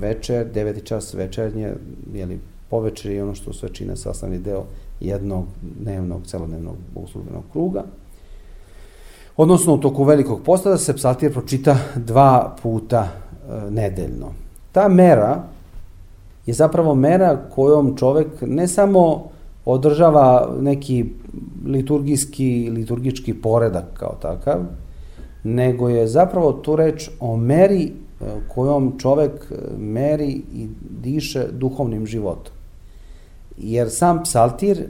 večer, 0.00 0.46
deveti 0.54 0.80
čas 0.80 1.14
večernje, 1.14 1.72
jeli 2.14 2.40
povečer 2.70 3.12
i 3.12 3.20
ono 3.20 3.34
što 3.34 3.52
sve 3.52 3.68
čine 3.68 3.96
sastavni 3.96 4.38
deo 4.38 4.64
jednog 5.00 5.44
dnevnog, 5.80 6.26
celodnevnog 6.26 6.76
bogoslužbenog 6.94 7.44
kruga. 7.52 7.84
Odnosno, 9.36 9.74
u 9.74 9.78
toku 9.78 10.04
velikog 10.04 10.40
posta 10.44 10.70
da 10.70 10.78
se 10.78 10.96
psaltir 10.96 11.32
pročita 11.32 11.76
dva 11.96 12.56
puta 12.62 13.08
e, 13.08 13.70
nedeljno. 13.70 14.32
Ta 14.72 14.88
mera 14.88 15.42
je 16.46 16.54
zapravo 16.54 16.94
mera 16.94 17.36
kojom 17.50 17.96
čovek 17.96 18.26
ne 18.40 18.68
samo 18.68 19.28
održava 19.64 20.54
neki 20.60 21.04
liturgijski, 21.66 22.70
liturgički 22.70 23.34
poredak 23.34 23.84
kao 23.94 24.16
takav, 24.22 24.60
nego 25.44 25.88
je 25.88 26.06
zapravo 26.06 26.52
tu 26.52 26.76
reč 26.76 27.10
o 27.20 27.36
meri 27.36 27.82
e, 27.84 28.24
kojom 28.48 28.98
čovek 28.98 29.32
e, 29.50 29.54
meri 29.78 30.42
i 30.54 30.68
diše 31.02 31.46
duhovnim 31.52 32.06
životom. 32.06 32.54
Jer 33.58 33.90
sam 33.90 34.22
psaltir 34.22 34.86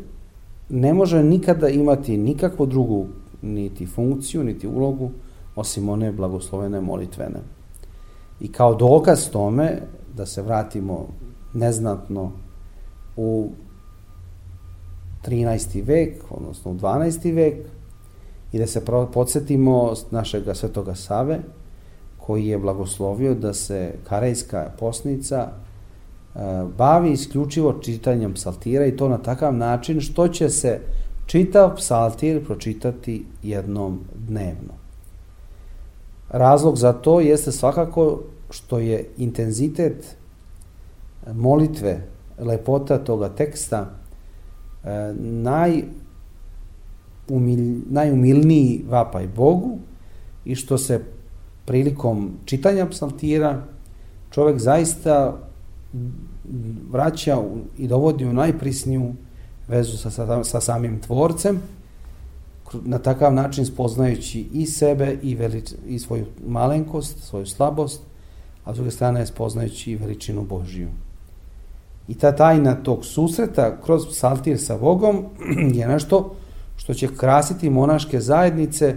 ne 0.68 0.94
može 0.94 1.22
nikada 1.22 1.68
imati 1.68 2.16
nikakvu 2.16 2.66
drugu 2.66 3.06
niti 3.42 3.86
funkciju, 3.86 4.44
niti 4.44 4.68
ulogu, 4.68 5.10
osim 5.56 5.88
one 5.88 6.12
blagoslovene 6.12 6.80
molitvene. 6.80 7.40
I 8.40 8.52
kao 8.52 8.74
dokaz 8.74 9.30
tome, 9.30 9.82
da 10.16 10.26
se 10.26 10.42
vratimo 10.42 11.06
neznatno 11.54 12.32
u 13.16 13.50
13. 15.24 15.86
vek, 15.86 16.24
odnosno 16.30 16.70
u 16.70 16.74
12. 16.74 17.34
vek, 17.34 17.54
i 18.52 18.58
da 18.58 18.66
se 18.66 18.84
podsjetimo 19.12 19.94
našeg 20.10 20.42
svetoga 20.54 20.94
Save, 20.94 21.40
koji 22.18 22.46
je 22.46 22.58
blagoslovio 22.58 23.34
da 23.34 23.54
se 23.54 23.92
karejska 24.04 24.70
posnica 24.78 25.48
e, 25.48 26.38
bavi 26.78 27.12
isključivo 27.12 27.72
čitanjem 27.72 28.34
psaltira 28.34 28.86
i 28.86 28.96
to 28.96 29.08
na 29.08 29.18
takav 29.18 29.54
način 29.54 30.00
što 30.00 30.28
će 30.28 30.50
se 30.50 30.80
čitav 31.26 31.76
psaltir 31.76 32.44
pročitati 32.44 33.26
jednom 33.42 34.00
dnevno. 34.28 34.74
Razlog 36.28 36.76
za 36.76 36.92
to 36.92 37.20
jeste 37.20 37.52
svakako 37.52 38.20
što 38.50 38.78
je 38.78 39.08
intenzitet 39.16 40.16
molitve, 41.34 42.00
lepota 42.38 42.98
toga 42.98 43.28
teksta, 43.28 43.90
e, 44.84 45.14
naj, 45.18 45.82
umil, 47.28 47.80
najumilniji 47.90 48.84
vapaj 48.88 49.28
Bogu 49.28 49.78
i 50.44 50.54
što 50.54 50.78
se 50.78 51.00
prilikom 51.64 52.32
čitanja 52.44 52.86
psaltira 52.86 53.62
čovek 54.30 54.58
zaista 54.58 55.38
vraća 56.90 57.38
i 57.78 57.88
dovodi 57.88 58.26
u 58.26 58.32
najprisniju 58.32 59.12
vezu 59.68 59.98
sa, 59.98 60.10
sa, 60.10 60.44
sa 60.44 60.60
samim 60.60 61.00
tvorcem, 61.00 61.60
na 62.84 62.98
takav 62.98 63.34
način 63.34 63.66
spoznajući 63.66 64.48
i 64.52 64.66
sebe 64.66 65.18
i, 65.22 65.34
velič, 65.34 65.72
i 65.86 65.98
svoju 65.98 66.26
malenkost, 66.46 67.18
svoju 67.18 67.46
slabost, 67.46 68.02
a 68.64 68.72
s 68.72 68.76
druge 68.76 68.90
strane 68.90 69.26
spoznajući 69.26 69.92
i 69.92 69.96
veličinu 69.96 70.42
Božiju. 70.42 70.88
I 72.12 72.14
ta 72.14 72.32
tajna 72.32 72.74
tog 72.74 73.04
susreta 73.04 73.76
kroz 73.84 74.06
psaltir 74.06 74.58
sa 74.60 74.76
Bogom 74.78 75.24
je 75.78 75.86
nešto 75.88 76.34
što 76.76 76.94
će 76.94 77.08
krasiti 77.16 77.70
monaške 77.70 78.20
zajednice, 78.20 78.96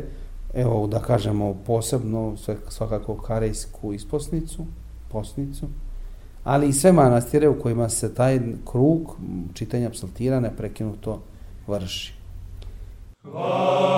evo 0.54 0.88
da 0.88 1.00
kažemo 1.00 1.56
posebno 1.66 2.36
svakako 2.70 3.16
karejsku 3.16 3.94
isposnicu, 3.94 4.66
posnicu, 5.12 5.66
ali 6.44 6.68
i 6.70 6.74
sve 6.74 6.92
manastire 6.92 7.50
u 7.50 7.60
kojima 7.62 7.90
se 7.90 8.14
taj 8.14 8.40
krug 8.72 9.18
čitanja 9.54 9.90
psaltira 9.90 10.40
neprekinuto 10.40 11.22
vrši. 11.68 12.14
Hvala. 13.32 13.96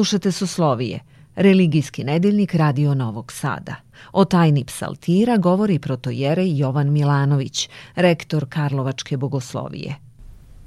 Slušate 0.00 0.32
Soslovije, 0.32 1.00
religijski 1.36 2.04
nedeljnik 2.04 2.54
Radio 2.54 2.94
Novog 2.94 3.32
Sada. 3.32 3.74
O 4.12 4.24
tajni 4.24 4.64
psaltira 4.64 5.36
govori 5.36 5.78
protojerej 5.78 6.58
Jovan 6.58 6.92
Milanović, 6.92 7.68
rektor 7.94 8.46
Karlovačke 8.48 9.16
bogoslovije. 9.16 9.94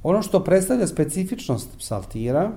Ono 0.04 0.22
što 0.22 0.44
predstavlja 0.44 0.88
specifičnost 0.88 1.78
psaltira 1.78 2.52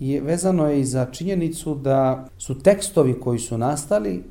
je 0.00 0.20
vezano 0.20 0.66
je 0.66 0.80
i 0.80 0.84
za 0.84 1.06
činjenicu 1.12 1.74
da 1.74 2.28
su 2.38 2.58
tekstovi 2.58 3.20
koji 3.20 3.38
su 3.38 3.58
nastali 3.58 4.24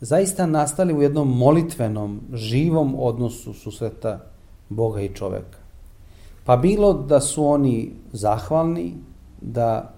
zaista 0.00 0.46
nastali 0.46 0.94
u 0.94 1.02
jednom 1.02 1.38
molitvenom, 1.38 2.20
živom 2.32 2.94
odnosu 2.98 3.54
susreta 3.54 4.20
Boga 4.68 5.00
i 5.00 5.14
čoveka. 5.14 5.58
Pa 6.44 6.56
bilo 6.56 6.92
da 6.92 7.20
su 7.20 7.44
oni 7.44 7.92
zahvalni, 8.12 8.94
da 9.40 9.97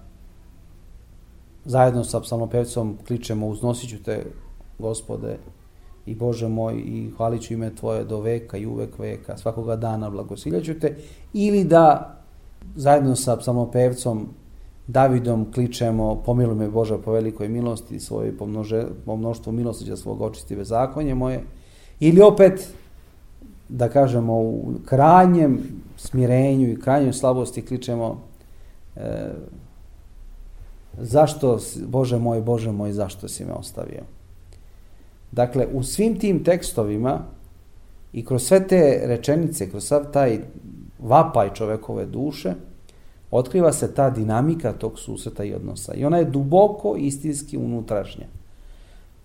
zajedno 1.65 2.05
sa 2.05 2.21
psalmopevcom 2.21 2.99
kličemo 3.07 3.47
uznosiću 3.47 4.03
te 4.03 4.25
gospode 4.79 5.39
i 6.07 6.15
Bože 6.15 6.49
moj 6.49 6.75
i 6.75 7.11
hvalit 7.17 7.43
ću 7.43 7.55
ime 7.55 7.75
Tvoje 7.75 8.05
do 8.05 8.21
veka 8.21 8.57
i 8.57 8.67
uvek 8.67 8.99
veka, 8.99 9.37
svakoga 9.37 9.77
dana 9.77 10.11
blagosiljaću 10.11 10.81
te, 10.81 10.97
ili 11.33 11.65
da 11.65 12.17
zajedno 12.77 13.17
sa 13.17 13.37
psalmopevcom 13.37 14.29
Davidom 14.87 15.53
kličemo 15.53 16.23
pomiluj 16.27 16.55
me 16.55 16.69
Bože 16.69 16.99
po 17.05 17.13
velikoj 17.13 17.49
milosti 17.49 18.01
svoje 18.01 18.37
po, 18.37 18.47
množe, 18.47 18.87
po 19.07 19.17
mnoštvu 19.17 19.53
milosti 19.53 19.85
za 19.85 19.97
svog 19.97 20.21
očistive 20.21 20.65
zakonje 20.65 21.15
moje, 21.15 21.45
ili 22.01 22.21
opet 22.21 22.69
da 23.69 23.89
kažemo 23.89 24.35
u 24.35 24.73
krajnjem 24.85 25.59
smirenju 25.97 26.69
i 26.69 26.81
krajnjoj 26.81 27.13
slabosti 27.13 27.63
kličemo 27.63 28.21
e, 28.97 29.31
zašto, 30.99 31.59
Bože 31.87 32.19
moj, 32.19 32.41
Bože 32.41 32.73
moj, 32.73 32.93
zašto 32.93 33.29
si 33.29 33.45
me 33.45 33.53
ostavio? 33.53 34.03
Dakle, 35.33 35.67
u 35.73 35.83
svim 35.83 36.19
tim 36.19 36.45
tekstovima 36.45 37.21
i 38.13 38.25
kroz 38.25 38.43
sve 38.43 38.67
te 38.69 39.01
rečenice, 39.05 39.71
kroz 39.71 39.85
sav 39.85 40.13
taj 40.13 40.39
vapaj 40.99 41.55
čovekove 41.55 42.07
duše, 42.07 42.55
otkriva 43.31 43.73
se 43.73 43.95
ta 43.95 44.11
dinamika 44.11 44.73
tog 44.73 44.99
susreta 44.99 45.45
i 45.45 45.55
odnosa. 45.55 45.95
I 45.95 46.05
ona 46.05 46.19
je 46.19 46.25
duboko 46.25 46.97
istinski 46.99 47.57
unutrašnja. 47.57 48.27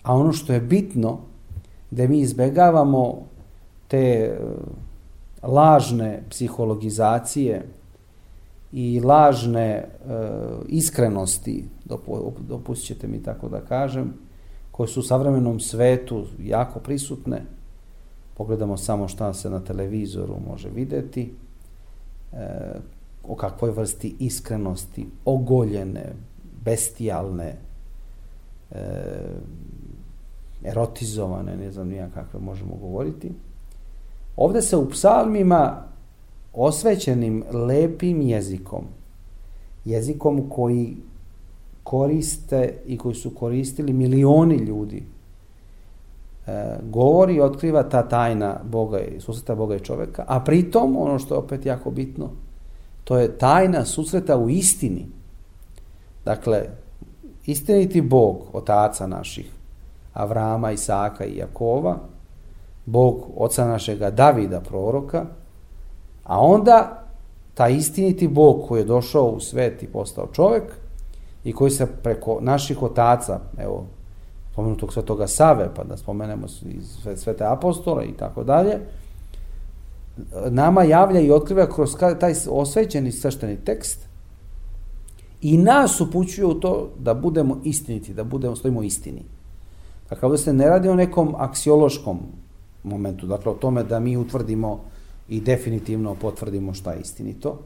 A 0.04 0.16
ono 0.16 0.34
što 0.34 0.54
je 0.54 0.60
bitno, 0.60 1.20
da 1.92 2.08
mi 2.08 2.20
izbegavamo 2.20 3.26
te 3.88 3.98
e, 3.98 4.38
lažne 5.44 6.24
psihologizacije 6.30 7.66
i 8.78 9.00
lažne 9.00 9.84
uh, 9.86 10.12
iskrenosti, 10.68 11.66
dopustit 12.40 12.88
ćete 12.88 13.08
mi 13.08 13.24
tako 13.24 13.50
da 13.50 13.62
kažem, 13.62 14.14
koje 14.72 14.88
su 14.88 15.00
u 15.00 15.04
savremenom 15.04 15.60
svetu 15.60 16.26
jako 16.40 16.80
prisutne. 16.80 17.42
Pogledamo 18.38 18.78
samo 18.78 19.08
šta 19.08 19.34
se 19.34 19.50
na 19.50 19.60
televizoru 19.60 20.36
može 20.48 20.70
videti, 20.70 21.34
e, 22.34 22.38
o 23.24 23.36
kakvoj 23.36 23.72
vrsti 23.72 24.16
iskrenosti, 24.20 25.06
ogoljene, 25.26 26.14
bestijalne, 26.66 27.56
e, 28.72 28.82
erotizovane, 30.64 31.58
ne 31.58 31.72
znam 31.72 31.88
nija 31.88 32.10
kakve 32.14 32.40
možemo 32.40 32.76
govoriti. 32.76 33.32
Ovde 34.36 34.62
se 34.62 34.78
u 34.78 34.90
psalmima 34.90 35.84
osvećenim 36.56 37.44
lepim 37.52 38.22
jezikom, 38.22 38.84
jezikom 39.86 40.50
koji 40.50 40.98
koriste 41.84 42.74
i 42.86 42.98
koji 42.98 43.16
su 43.16 43.30
koristili 43.30 43.94
milioni 43.94 44.56
ljudi, 44.56 45.04
e, 46.48 46.78
govori 46.84 47.36
i 47.36 47.42
otkriva 47.42 47.84
ta 47.84 48.08
tajna 48.08 48.60
Boga 48.64 49.00
i 49.00 49.20
susreta 49.20 49.56
Boga 49.56 49.76
i 49.76 49.80
čoveka, 49.80 50.26
a 50.28 50.40
pritom, 50.40 50.98
ono 50.98 51.20
što 51.20 51.34
je 51.36 51.40
opet 51.40 51.66
jako 51.66 51.92
bitno, 51.92 52.30
to 53.04 53.18
je 53.18 53.38
tajna 53.38 53.86
susreta 53.86 54.38
u 54.38 54.50
istini. 54.50 55.06
Dakle, 56.26 56.64
istiniti 57.46 58.02
Bog, 58.02 58.38
otaca 58.54 59.08
naših, 59.08 59.52
Avrama, 60.14 60.72
Isaka 60.72 61.26
i 61.26 61.38
Jakova, 61.38 61.98
Bog 62.86 63.28
oca 63.38 63.68
našega 63.68 64.10
Davida, 64.10 64.62
proroka, 64.62 65.26
a 66.26 66.40
onda 66.40 67.06
ta 67.54 67.68
istiniti 67.68 68.28
Bog 68.28 68.68
koji 68.68 68.80
je 68.80 68.86
došao 68.86 69.26
u 69.26 69.40
svet 69.40 69.84
i 69.84 69.88
postao 69.88 70.28
čovek 70.34 70.64
i 71.44 71.54
koji 71.54 71.72
se 71.72 71.86
preko 72.04 72.38
naših 72.42 72.84
otaca, 72.84 73.40
evo, 73.58 73.86
spomenutog 74.52 74.94
svetoga 74.94 75.28
Save, 75.28 75.70
pa 75.76 75.84
da 75.84 75.98
spomenemo 75.98 76.48
iz 76.66 76.98
svete 77.16 77.46
apostole 77.46 78.06
i 78.06 78.14
tako 78.14 78.44
dalje, 78.44 78.80
nama 80.50 80.84
javlja 80.84 81.20
i 81.20 81.32
otkriva 81.32 81.70
kroz 81.70 81.96
taj 82.20 82.34
osvećeni 82.50 83.12
svešteni 83.12 83.58
tekst 83.66 84.08
i 85.42 85.58
nas 85.58 86.02
upućuje 86.02 86.46
u 86.46 86.54
to 86.54 86.90
da 87.00 87.14
budemo 87.14 87.62
istiniti, 87.64 88.14
da 88.14 88.24
budemo, 88.24 88.56
stojimo 88.56 88.84
istini. 88.84 89.22
Dakle, 90.10 90.26
ovdje 90.26 90.38
se 90.38 90.54
ne 90.54 90.70
radi 90.70 90.90
o 90.90 90.96
nekom 90.96 91.36
aksiološkom 91.38 92.20
momentu, 92.84 93.28
dakle 93.28 93.52
o 93.52 93.56
tome 93.56 93.84
da 93.84 94.00
mi 94.00 94.18
utvrdimo 94.18 94.80
i 95.30 95.42
definitivno 95.42 96.16
potvrdimo 96.16 96.74
šta 96.74 96.94
je 96.94 97.02
istinito, 97.02 97.60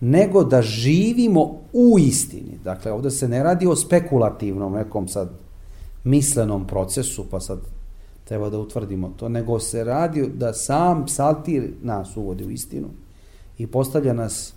nego 0.00 0.44
da 0.44 0.62
živimo 0.62 1.60
u 1.72 1.98
istini. 1.98 2.58
Dakle, 2.64 2.92
ovde 2.92 3.10
se 3.10 3.28
ne 3.28 3.42
radi 3.42 3.66
o 3.66 3.76
spekulativnom 3.76 4.72
nekom 4.72 5.08
sad 5.08 5.30
mislenom 6.04 6.66
procesu, 6.66 7.24
pa 7.30 7.40
sad 7.40 7.58
treba 8.24 8.50
da 8.50 8.58
utvrdimo 8.58 9.12
to, 9.16 9.28
nego 9.28 9.60
se 9.60 9.84
radi 9.84 10.30
da 10.34 10.52
sam 10.52 11.06
psaltir 11.06 11.72
nas 11.82 12.16
uvodi 12.16 12.44
u 12.44 12.50
istinu 12.50 12.88
i 13.58 13.66
postavlja 13.66 14.12
nas 14.12 14.54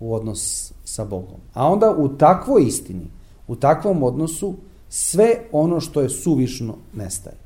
u 0.00 0.14
odnos 0.14 0.72
sa 0.84 1.04
Bogom. 1.04 1.40
A 1.54 1.68
onda 1.68 1.94
u 1.98 2.08
takvoj 2.08 2.62
istini, 2.66 3.06
u 3.48 3.56
takvom 3.56 4.02
odnosu, 4.02 4.54
sve 4.88 5.36
ono 5.52 5.80
što 5.80 6.00
je 6.00 6.08
suvišno 6.08 6.74
nestaje. 6.94 7.36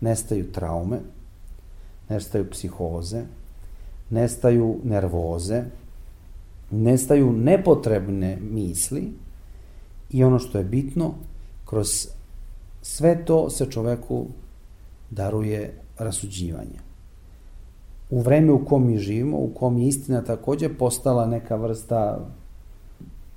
Nestaju 0.00 0.52
traume, 0.52 1.00
nestaju 2.08 2.50
psihoze, 2.50 3.22
nestaju 4.10 4.76
nervoze, 4.84 5.64
nestaju 6.70 7.32
nepotrebne 7.32 8.38
misli 8.50 9.12
i 10.10 10.24
ono 10.24 10.38
što 10.38 10.58
je 10.58 10.64
bitno, 10.64 11.14
kroz 11.64 12.08
sve 12.82 13.24
to 13.24 13.50
se 13.50 13.70
čoveku 13.70 14.26
daruje 15.10 15.74
rasuđivanje. 15.98 16.80
U 18.10 18.20
vreme 18.20 18.52
u 18.52 18.64
kom 18.64 18.86
mi 18.86 18.98
živimo, 18.98 19.36
u 19.36 19.50
kom 19.54 19.78
je 19.78 19.88
istina 19.88 20.24
takođe 20.24 20.68
postala 20.68 21.26
neka 21.26 21.56
vrsta 21.56 22.26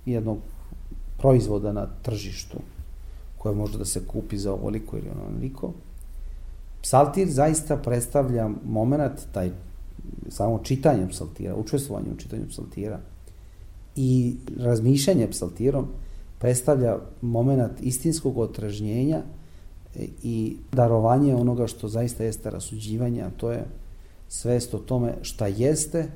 jednog 0.05 0.38
proizvoda 1.17 1.71
na 1.71 1.88
tržištu, 2.01 2.58
koje 3.38 3.55
može 3.55 3.77
da 3.77 3.86
se 3.86 4.08
kupi 4.08 4.38
za 4.38 4.53
ovoliko 4.53 4.97
ili 4.97 5.10
onoliko, 5.10 5.73
Psaltir 6.82 7.27
zaista 7.27 7.77
predstavlja 7.77 8.49
moment, 8.65 9.19
taj 9.32 9.51
samo 10.30 10.60
čitanje 10.63 11.08
psaltira, 11.08 11.56
učestvovanje 11.56 12.08
u 12.13 12.17
čitanju 12.17 12.43
psaltira 12.50 13.00
i 13.95 14.36
razmišljanje 14.58 15.28
psaltirom 15.28 15.88
predstavlja 16.39 16.98
moment 17.22 17.72
istinskog 17.82 18.38
otražnjenja 18.38 19.22
i 20.24 20.58
darovanje 20.72 21.36
onoga 21.36 21.67
što 21.67 21.88
zaista 21.88 22.24
jeste 22.24 22.50
rasuđivanje, 22.50 23.22
a 23.22 23.30
to 23.38 23.52
je 23.52 23.65
svest 24.28 24.74
o 24.74 24.78
tome 24.78 25.13
šta 25.22 25.48
jeste, 25.48 26.08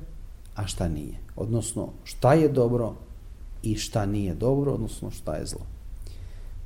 a 0.54 0.66
šta 0.66 0.88
nije. 0.88 1.18
Odnosno, 1.36 1.88
šta 2.04 2.34
je 2.34 2.48
dobro 2.48 2.94
i 3.62 3.74
šta 3.74 4.06
nije 4.06 4.34
dobro, 4.34 4.72
odnosno 4.72 5.10
šta 5.10 5.34
je 5.34 5.46
zlo. 5.46 5.66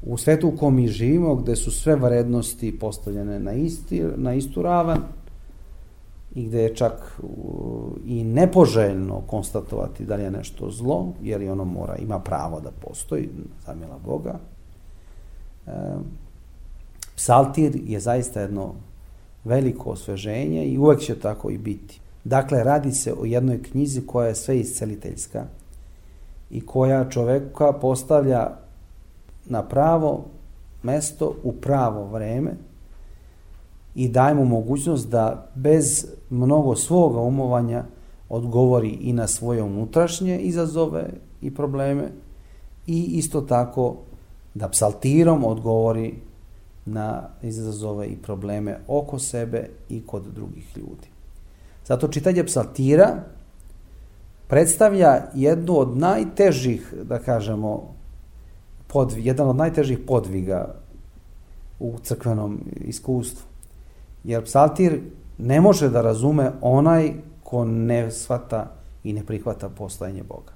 U 0.03 0.17
svetu 0.17 0.49
u 0.49 0.57
kom 0.57 0.75
mi 0.75 0.89
živimo, 0.89 1.35
gde 1.35 1.57
su 1.57 1.71
sve 1.71 1.97
vrednosti 1.97 2.79
postavljene 2.79 3.41
na, 3.41 3.53
isti, 3.53 4.05
na 4.17 4.35
istu 4.35 4.63
ravan, 4.63 5.03
i 6.35 6.47
gde 6.47 6.63
je 6.63 6.75
čak 6.75 7.21
i 8.07 8.25
nepoželjno 8.25 9.23
konstatovati 9.27 10.05
da 10.05 10.17
li 10.17 10.23
je 10.23 10.31
nešto 10.31 10.71
zlo, 10.71 11.13
jer 11.23 11.43
i 11.43 11.49
ono 11.49 11.65
mora, 11.65 11.97
ima 11.97 12.19
pravo 12.19 12.61
da 12.61 12.71
postoji, 12.71 13.29
zamjela 13.67 13.99
Boga. 14.07 14.39
E, 15.67 15.71
psaltir 17.17 17.81
je 17.87 18.01
zaista 18.01 18.41
jedno 18.41 18.75
veliko 19.45 19.91
osveženje 19.91 20.67
i 20.67 20.79
uvek 20.79 21.01
će 21.01 21.21
tako 21.21 21.51
i 21.51 21.59
biti. 21.59 22.01
Dakle, 22.25 22.65
radi 22.65 22.93
se 22.93 23.13
o 23.13 23.25
jednoj 23.25 23.63
knjizi 23.63 24.07
koja 24.07 24.29
je 24.29 24.35
sve 24.35 24.59
isceliteljska 24.59 25.45
i 26.51 26.67
koja 26.67 27.11
čoveka 27.11 27.73
postavlja 27.73 28.51
na 29.47 29.63
pravo 29.63 30.25
mesto 30.83 31.35
u 31.43 31.53
pravo 31.53 32.05
vreme 32.07 32.68
i 33.99 34.09
daje 34.09 34.35
mu 34.35 34.45
mogućnost 34.45 35.09
da 35.09 35.51
bez 35.55 36.07
mnogo 36.31 36.77
svoga 36.77 37.21
umovanja 37.21 37.85
odgovori 38.29 38.89
i 38.89 39.13
na 39.13 39.27
svoje 39.27 39.63
unutrašnje 39.63 40.39
izazove 40.39 41.11
i 41.43 41.55
probleme 41.55 42.09
i 42.87 43.03
isto 43.03 43.41
tako 43.41 43.97
da 44.55 44.69
psaltirom 44.69 45.45
odgovori 45.45 46.15
na 46.87 47.29
izazove 47.43 48.07
i 48.07 48.17
probleme 48.17 48.79
oko 48.89 49.19
sebe 49.19 49.69
i 49.89 50.03
kod 50.07 50.23
drugih 50.35 50.77
ljudi. 50.77 51.09
Zato 51.87 52.09
čitanje 52.09 52.45
psaltira 52.45 53.23
predstavlja 54.49 55.23
jednu 55.35 55.79
od 55.79 55.97
najtežih, 55.97 56.95
da 57.03 57.19
kažemo, 57.19 57.95
podvi, 58.87 59.27
jedan 59.27 59.49
od 59.49 59.57
najtežih 59.57 59.99
podviga 60.07 60.75
u 61.81 61.99
crkvenom 62.03 62.61
iskustvu. 62.81 63.49
Jer 64.25 64.45
psaltir 64.45 65.01
ne 65.39 65.61
može 65.61 65.89
da 65.89 66.03
razume 66.03 66.53
onaj 66.61 67.13
ko 67.43 67.65
ne 67.65 68.11
shvata 68.11 68.71
i 69.05 69.13
ne 69.13 69.25
prihvata 69.25 69.69
postojanje 69.69 70.23
Boga. 70.23 70.53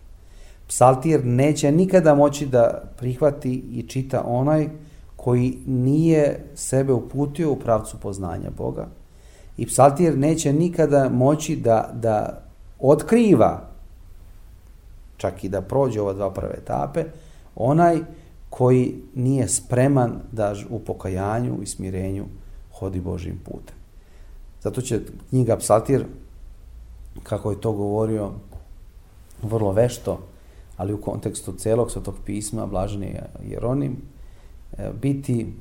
Psaltir 0.68 1.24
neće 1.24 1.72
nikada 1.72 2.14
moći 2.14 2.46
da 2.46 2.82
prihvati 2.98 3.52
i 3.72 3.82
čita 3.88 4.22
onaj 4.26 4.68
koji 5.16 5.58
nije 5.66 6.44
sebe 6.54 6.92
uputio 6.92 7.52
u 7.52 7.56
pravcu 7.56 7.96
poznanja 8.00 8.50
Boga. 8.56 8.86
I 9.56 9.66
psaltir 9.66 10.18
neće 10.18 10.52
nikada 10.52 11.08
moći 11.08 11.56
da, 11.56 11.90
da 11.94 12.42
otkriva, 12.80 13.68
čak 15.16 15.44
i 15.44 15.48
da 15.48 15.60
prođe 15.60 16.00
ova 16.00 16.12
dva 16.12 16.30
prve 16.30 16.54
etape, 16.62 17.04
onaj 17.56 17.98
koji 18.50 18.94
nije 19.14 19.48
spreman 19.48 20.20
da 20.32 20.54
u 20.70 20.78
pokajanju 20.78 21.58
i 21.62 21.66
smirenju 21.66 22.24
hodi 22.82 23.00
Božim 23.00 23.38
putem. 23.44 23.76
Zato 24.62 24.82
će 24.82 25.00
knjiga 25.30 25.56
Psaltir, 25.56 26.04
kako 27.22 27.50
je 27.50 27.60
to 27.60 27.72
govorio, 27.72 28.30
vrlo 29.42 29.72
vešto, 29.72 30.18
ali 30.76 30.92
u 30.92 31.00
kontekstu 31.00 31.52
celog 31.52 31.90
svetog 31.90 32.14
pisma, 32.26 32.66
Blaženi 32.66 33.14
Jeronim, 33.44 33.96
e, 34.78 34.90
biti 35.02 35.52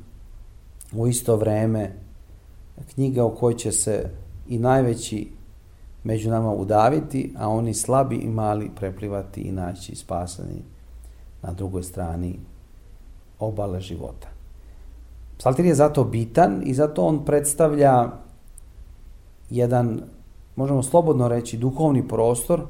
u 0.94 1.08
isto 1.08 1.36
vreme 1.36 1.92
knjiga 2.94 3.26
u 3.26 3.36
kojoj 3.36 3.58
će 3.58 3.72
se 3.72 4.10
i 4.48 4.60
najveći 4.60 5.28
među 6.04 6.30
nama 6.30 6.52
udaviti, 6.54 7.34
a 7.38 7.50
oni 7.50 7.74
slabi 7.74 8.16
i 8.16 8.30
mali 8.30 8.72
preplivati 8.76 9.42
i 9.42 9.52
naći 9.52 9.96
spasani 9.96 10.62
na 11.42 11.54
drugoj 11.54 11.84
strani 11.84 12.40
obale 13.40 13.82
života. 13.82 14.41
Psaltir 15.42 15.66
je 15.66 15.76
zato 15.76 16.04
bitan 16.04 16.62
i 16.66 16.74
zato 16.74 17.06
on 17.06 17.26
predstavlja 17.26 18.10
jedan, 19.50 20.02
možemo 20.56 20.84
slobodno 20.84 21.28
reći, 21.28 21.58
duhovni 21.58 22.08
prostor 22.08 22.62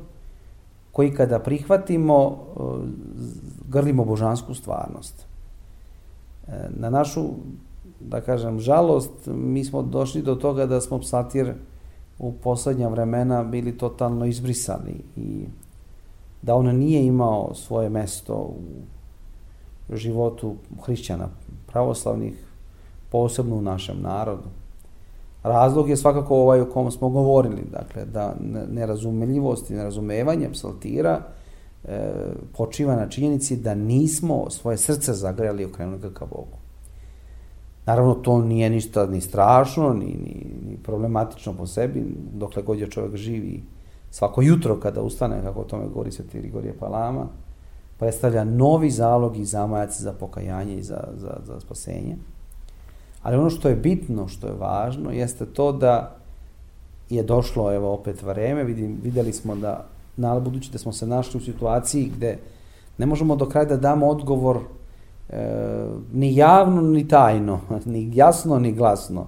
koji 0.91 1.12
kada 1.12 1.39
prihvatimo, 1.39 2.31
e, 2.31 2.62
grlimo 3.67 4.05
božansku 4.05 4.53
stvarnost. 4.53 5.25
E, 6.47 6.69
na 6.69 6.89
našu, 6.89 7.25
da 7.99 8.21
kažem, 8.21 8.60
žalost, 8.60 9.12
mi 9.25 9.65
smo 9.65 9.81
došli 9.81 10.21
do 10.21 10.36
toga 10.36 10.65
da 10.65 10.81
smo 10.81 10.99
psatir 10.99 11.53
u 12.19 12.31
poslednja 12.31 12.88
vremena 12.88 13.43
bili 13.43 13.77
totalno 13.77 14.25
izbrisani 14.25 14.95
i 15.15 15.45
da 16.41 16.55
on 16.55 16.75
nije 16.75 17.05
imao 17.05 17.53
svoje 17.53 17.89
mesto 17.89 18.34
u 19.89 19.95
životu 19.95 20.55
hrišćana 20.86 21.27
pravoslavnih, 21.67 22.50
posebno 23.12 23.56
u 23.56 23.62
našem 23.62 24.02
narodu. 24.02 24.50
Razlog 25.43 25.89
je 25.89 25.97
svakako 25.97 26.36
ovaj 26.36 26.62
o 26.62 26.69
kom 26.69 26.91
smo 26.91 27.10
govorili, 27.10 27.62
dakle, 27.71 28.06
da 28.06 28.36
nerazumljivost 28.71 29.69
i 29.69 29.74
nerazumevanje 29.74 30.50
psaltira 30.52 31.19
e, 31.84 32.12
počiva 32.58 32.95
na 32.95 33.10
činjenici 33.10 33.58
da 33.58 33.76
nismo 33.76 34.50
svoje 34.50 34.78
srce 34.78 35.13
zagrejali 35.13 35.63
i 35.63 35.65
okrenuli 35.65 36.00
ga 36.00 36.10
ka 36.13 36.26
Bogu. 36.26 36.58
Naravno, 37.86 38.13
to 38.13 38.41
nije 38.41 38.69
ništa 38.69 39.06
ni 39.06 39.21
strašno, 39.21 39.93
ni, 39.93 40.06
ni, 40.06 40.45
ni 40.69 40.78
problematično 40.84 41.54
po 41.54 41.67
sebi, 41.67 42.06
dokle 42.34 42.63
god 42.63 42.80
je 42.80 42.89
čovjek 42.89 43.15
živi 43.15 43.63
svako 44.12 44.41
jutro 44.41 44.80
kada 44.80 45.02
ustane, 45.02 45.41
kako 45.43 45.62
o 45.62 45.63
tome 45.63 45.88
govori 45.88 46.12
Sveti 46.12 46.39
Grigorije 46.39 46.78
Palama, 46.80 47.28
predstavlja 48.00 48.43
novi 48.43 48.89
zalog 48.89 49.38
i 49.38 49.45
zamajac 49.45 50.02
za 50.02 50.13
pokajanje 50.13 50.78
i 50.78 50.84
za, 50.84 51.04
za, 51.15 51.38
za 51.43 51.60
spasenje. 51.60 52.17
Ali 53.23 53.38
ono 53.38 53.49
što 53.49 53.69
je 53.69 53.75
bitno, 53.75 54.27
što 54.27 54.47
je 54.47 54.53
važno, 54.53 55.12
jeste 55.12 55.45
to 55.45 55.71
da 55.71 56.15
je 57.10 57.23
došlo, 57.23 57.73
evo 57.73 57.93
opet 57.93 58.23
vreme, 58.23 58.63
vidim, 58.63 58.99
videli 59.03 59.34
smo 59.34 59.55
da, 59.55 59.86
na, 60.17 60.39
budući 60.39 60.71
da 60.71 60.77
smo 60.77 60.93
se 60.93 61.07
našli 61.07 61.38
u 61.38 61.43
situaciji 61.43 62.12
gde 62.15 62.38
ne 62.97 63.05
možemo 63.05 63.36
do 63.36 63.45
kraja 63.45 63.65
da 63.65 63.77
damo 63.77 64.07
odgovor 64.07 64.60
e, 65.29 65.86
ni 66.13 66.36
javno, 66.36 66.81
ni 66.81 67.07
tajno, 67.07 67.60
ni 67.86 68.12
jasno, 68.13 68.60
ni 68.60 68.71
glasno, 68.71 69.27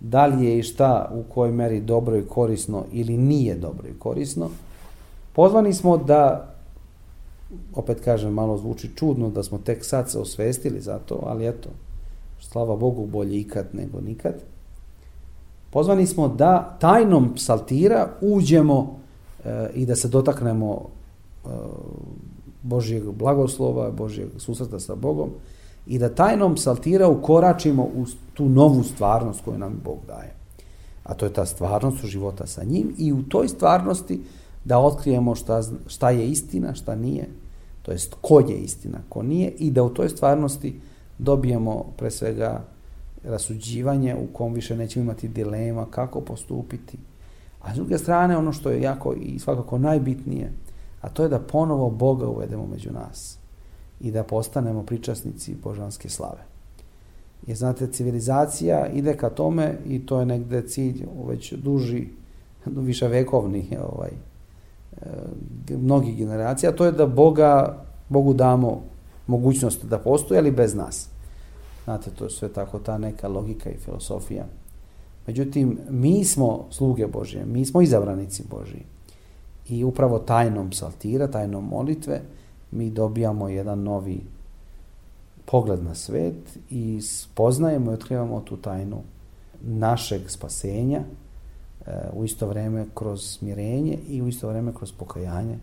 da 0.00 0.26
li 0.26 0.46
je 0.46 0.58
i 0.58 0.62
šta 0.62 1.10
u 1.14 1.22
kojoj 1.34 1.52
meri 1.52 1.80
dobro 1.80 2.16
i 2.16 2.26
korisno 2.26 2.84
ili 2.92 3.16
nije 3.16 3.54
dobro 3.54 3.88
i 3.88 3.98
korisno, 3.98 4.48
pozvani 5.32 5.72
smo 5.74 5.96
da, 5.96 6.54
opet 7.74 8.00
kažem, 8.04 8.32
malo 8.32 8.58
zvuči 8.58 8.90
čudno 8.96 9.30
da 9.30 9.42
smo 9.42 9.58
tek 9.58 9.84
sad 9.84 10.10
se 10.10 10.18
osvestili 10.18 10.80
za 10.80 10.98
to, 10.98 11.22
ali 11.26 11.48
eto, 11.48 11.68
slava 12.40 12.76
Bogu, 12.76 13.06
bolje 13.06 13.40
ikad 13.40 13.66
nego 13.72 14.00
nikad. 14.00 14.34
Pozvani 15.70 16.06
smo 16.06 16.28
da 16.28 16.76
tajnom 16.80 17.34
psaltira 17.34 18.08
uđemo 18.20 18.98
e, 19.44 19.70
i 19.74 19.86
da 19.86 19.96
se 19.96 20.08
dotaknemo 20.08 20.80
e, 21.44 21.48
Božijeg 22.62 23.10
blagoslova, 23.10 23.90
Božijeg 23.90 24.28
susreta 24.36 24.80
sa 24.80 24.94
Bogom 24.94 25.30
i 25.86 25.98
da 25.98 26.14
tajnom 26.14 26.54
psaltira 26.54 27.08
ukoračimo 27.08 27.82
u 27.82 28.06
tu 28.34 28.48
novu 28.48 28.82
stvarnost 28.82 29.40
koju 29.44 29.58
nam 29.58 29.80
Bog 29.84 29.98
daje. 30.06 30.34
A 31.04 31.14
to 31.14 31.26
je 31.26 31.32
ta 31.32 31.46
stvarnost 31.46 32.04
života 32.04 32.46
sa 32.46 32.64
njim 32.64 32.94
i 32.98 33.12
u 33.12 33.22
toj 33.22 33.48
stvarnosti 33.48 34.20
da 34.64 34.78
otkrijemo 34.78 35.34
šta, 35.34 35.62
šta 35.86 36.10
je 36.10 36.28
istina, 36.28 36.74
šta 36.74 36.94
nije, 36.94 37.28
to 37.82 37.92
jest 37.92 38.14
ko 38.20 38.40
je 38.40 38.56
istina, 38.56 38.98
ko 39.08 39.22
nije 39.22 39.50
i 39.50 39.70
da 39.70 39.82
u 39.82 39.88
toj 39.88 40.08
stvarnosti 40.08 40.80
dobijemo 41.18 41.84
pre 41.96 42.10
svega 42.10 42.64
rasuđivanje 43.24 44.16
u 44.16 44.26
kom 44.32 44.52
više 44.52 44.76
nećemo 44.76 45.02
imati 45.02 45.28
dilema 45.28 45.86
kako 45.90 46.20
postupiti. 46.20 46.98
A 47.60 47.72
s 47.72 47.76
druge 47.76 47.98
strane, 47.98 48.36
ono 48.36 48.52
što 48.52 48.70
je 48.70 48.82
jako 48.82 49.14
i 49.14 49.38
svakako 49.38 49.78
najbitnije, 49.78 50.52
a 51.00 51.08
to 51.08 51.22
je 51.22 51.28
da 51.28 51.38
ponovo 51.38 51.90
Boga 51.90 52.28
uvedemo 52.28 52.66
među 52.66 52.92
nas 52.92 53.38
i 54.00 54.10
da 54.10 54.22
postanemo 54.22 54.82
pričasnici 54.82 55.56
božanske 55.62 56.08
slave. 56.08 56.40
Jer 57.46 57.56
znate, 57.56 57.86
civilizacija 57.86 58.86
ide 58.86 59.16
ka 59.16 59.30
tome 59.30 59.78
i 59.86 60.06
to 60.06 60.20
je 60.20 60.26
negde 60.26 60.62
cilj 60.62 61.06
već 61.28 61.52
duži, 61.52 62.08
više 62.66 63.08
vekovnih 63.08 63.72
ovaj, 63.92 64.10
e, 64.10 65.76
mnogih 65.76 66.16
generacija, 66.16 66.72
to 66.72 66.84
je 66.84 66.92
da 66.92 67.06
Boga, 67.06 67.84
Bogu 68.08 68.34
damo 68.34 68.82
mogućnost 69.28 69.84
da 69.84 69.98
postoji, 69.98 70.38
ali 70.38 70.50
bez 70.50 70.74
nas. 70.74 71.08
Znate, 71.84 72.10
to 72.10 72.24
je 72.24 72.30
sve 72.30 72.48
tako 72.48 72.78
ta 72.78 72.98
neka 72.98 73.28
logika 73.28 73.70
i 73.70 73.78
filosofija. 73.84 74.44
Međutim, 75.26 75.78
mi 75.90 76.24
smo 76.24 76.66
sluge 76.70 77.06
Božje, 77.06 77.44
mi 77.46 77.64
smo 77.64 77.82
izabranici 77.82 78.42
Božji. 78.50 78.82
I 79.68 79.84
upravo 79.84 80.18
tajnom 80.18 80.70
psaltira, 80.70 81.26
tajnom 81.26 81.68
molitve, 81.68 82.20
mi 82.70 82.90
dobijamo 82.90 83.48
jedan 83.48 83.82
novi 83.82 84.20
pogled 85.44 85.84
na 85.84 85.94
svet 85.94 86.58
i 86.70 87.00
spoznajemo 87.02 87.90
i 87.90 87.94
otkrivamo 87.94 88.40
tu 88.40 88.56
tajnu 88.56 89.02
našeg 89.62 90.30
spasenja 90.30 91.00
e, 91.00 91.92
u 92.12 92.24
isto 92.24 92.46
vreme 92.46 92.86
kroz 92.94 93.22
smirenje 93.22 93.98
i 94.08 94.22
u 94.22 94.28
isto 94.28 94.48
vreme 94.48 94.72
kroz 94.74 94.92
pokajanje 94.92 95.58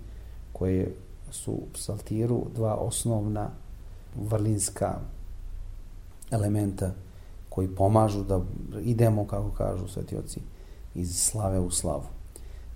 koje 0.54 0.94
su 1.36 1.52
u 1.52 1.68
psaltiru 1.74 2.46
dva 2.56 2.76
osnovna 2.76 3.50
vrlinska 4.16 5.00
elementa 6.32 6.92
koji 7.50 7.68
pomažu 7.68 8.24
da 8.24 8.42
idemo, 8.82 9.28
kako 9.28 9.50
kažu 9.50 9.88
svetioci, 9.88 10.40
iz 10.96 11.16
slave 11.16 11.60
u 11.60 11.72
slavu. 11.72 12.04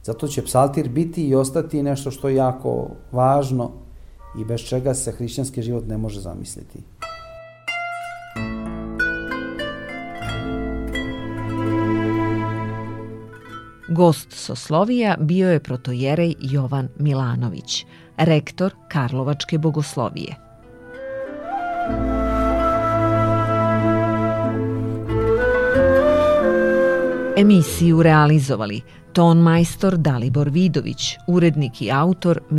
Zato 0.03 0.27
će 0.27 0.45
psaltir 0.45 0.89
biti 0.89 1.27
i 1.27 1.35
ostati 1.35 1.83
nešto 1.83 2.11
što 2.11 2.29
je 2.29 2.35
jako 2.35 2.87
važno 3.11 3.71
i 4.39 4.45
bez 4.45 4.61
čega 4.61 4.93
se 4.93 5.11
hrišćanski 5.11 5.61
život 5.61 5.87
ne 5.87 5.97
može 5.97 6.21
zamisliti. 6.21 6.83
Gost 13.91 14.31
Soslovija 14.31 15.17
bio 15.19 15.51
je 15.51 15.59
protojerej 15.59 16.35
Jovan 16.39 16.89
Milanović, 16.97 17.85
rektor 18.19 18.73
Karlovačke 18.87 19.57
bogoslovije. 19.57 20.35
Emisiju 27.37 28.03
realizovali 28.03 28.81
ton 29.13 29.37
majstor 29.37 29.97
Dalibor 29.97 30.49
Vidović, 30.49 31.17
urednik 31.27 31.81
i 31.81 31.91
autor 31.91 32.41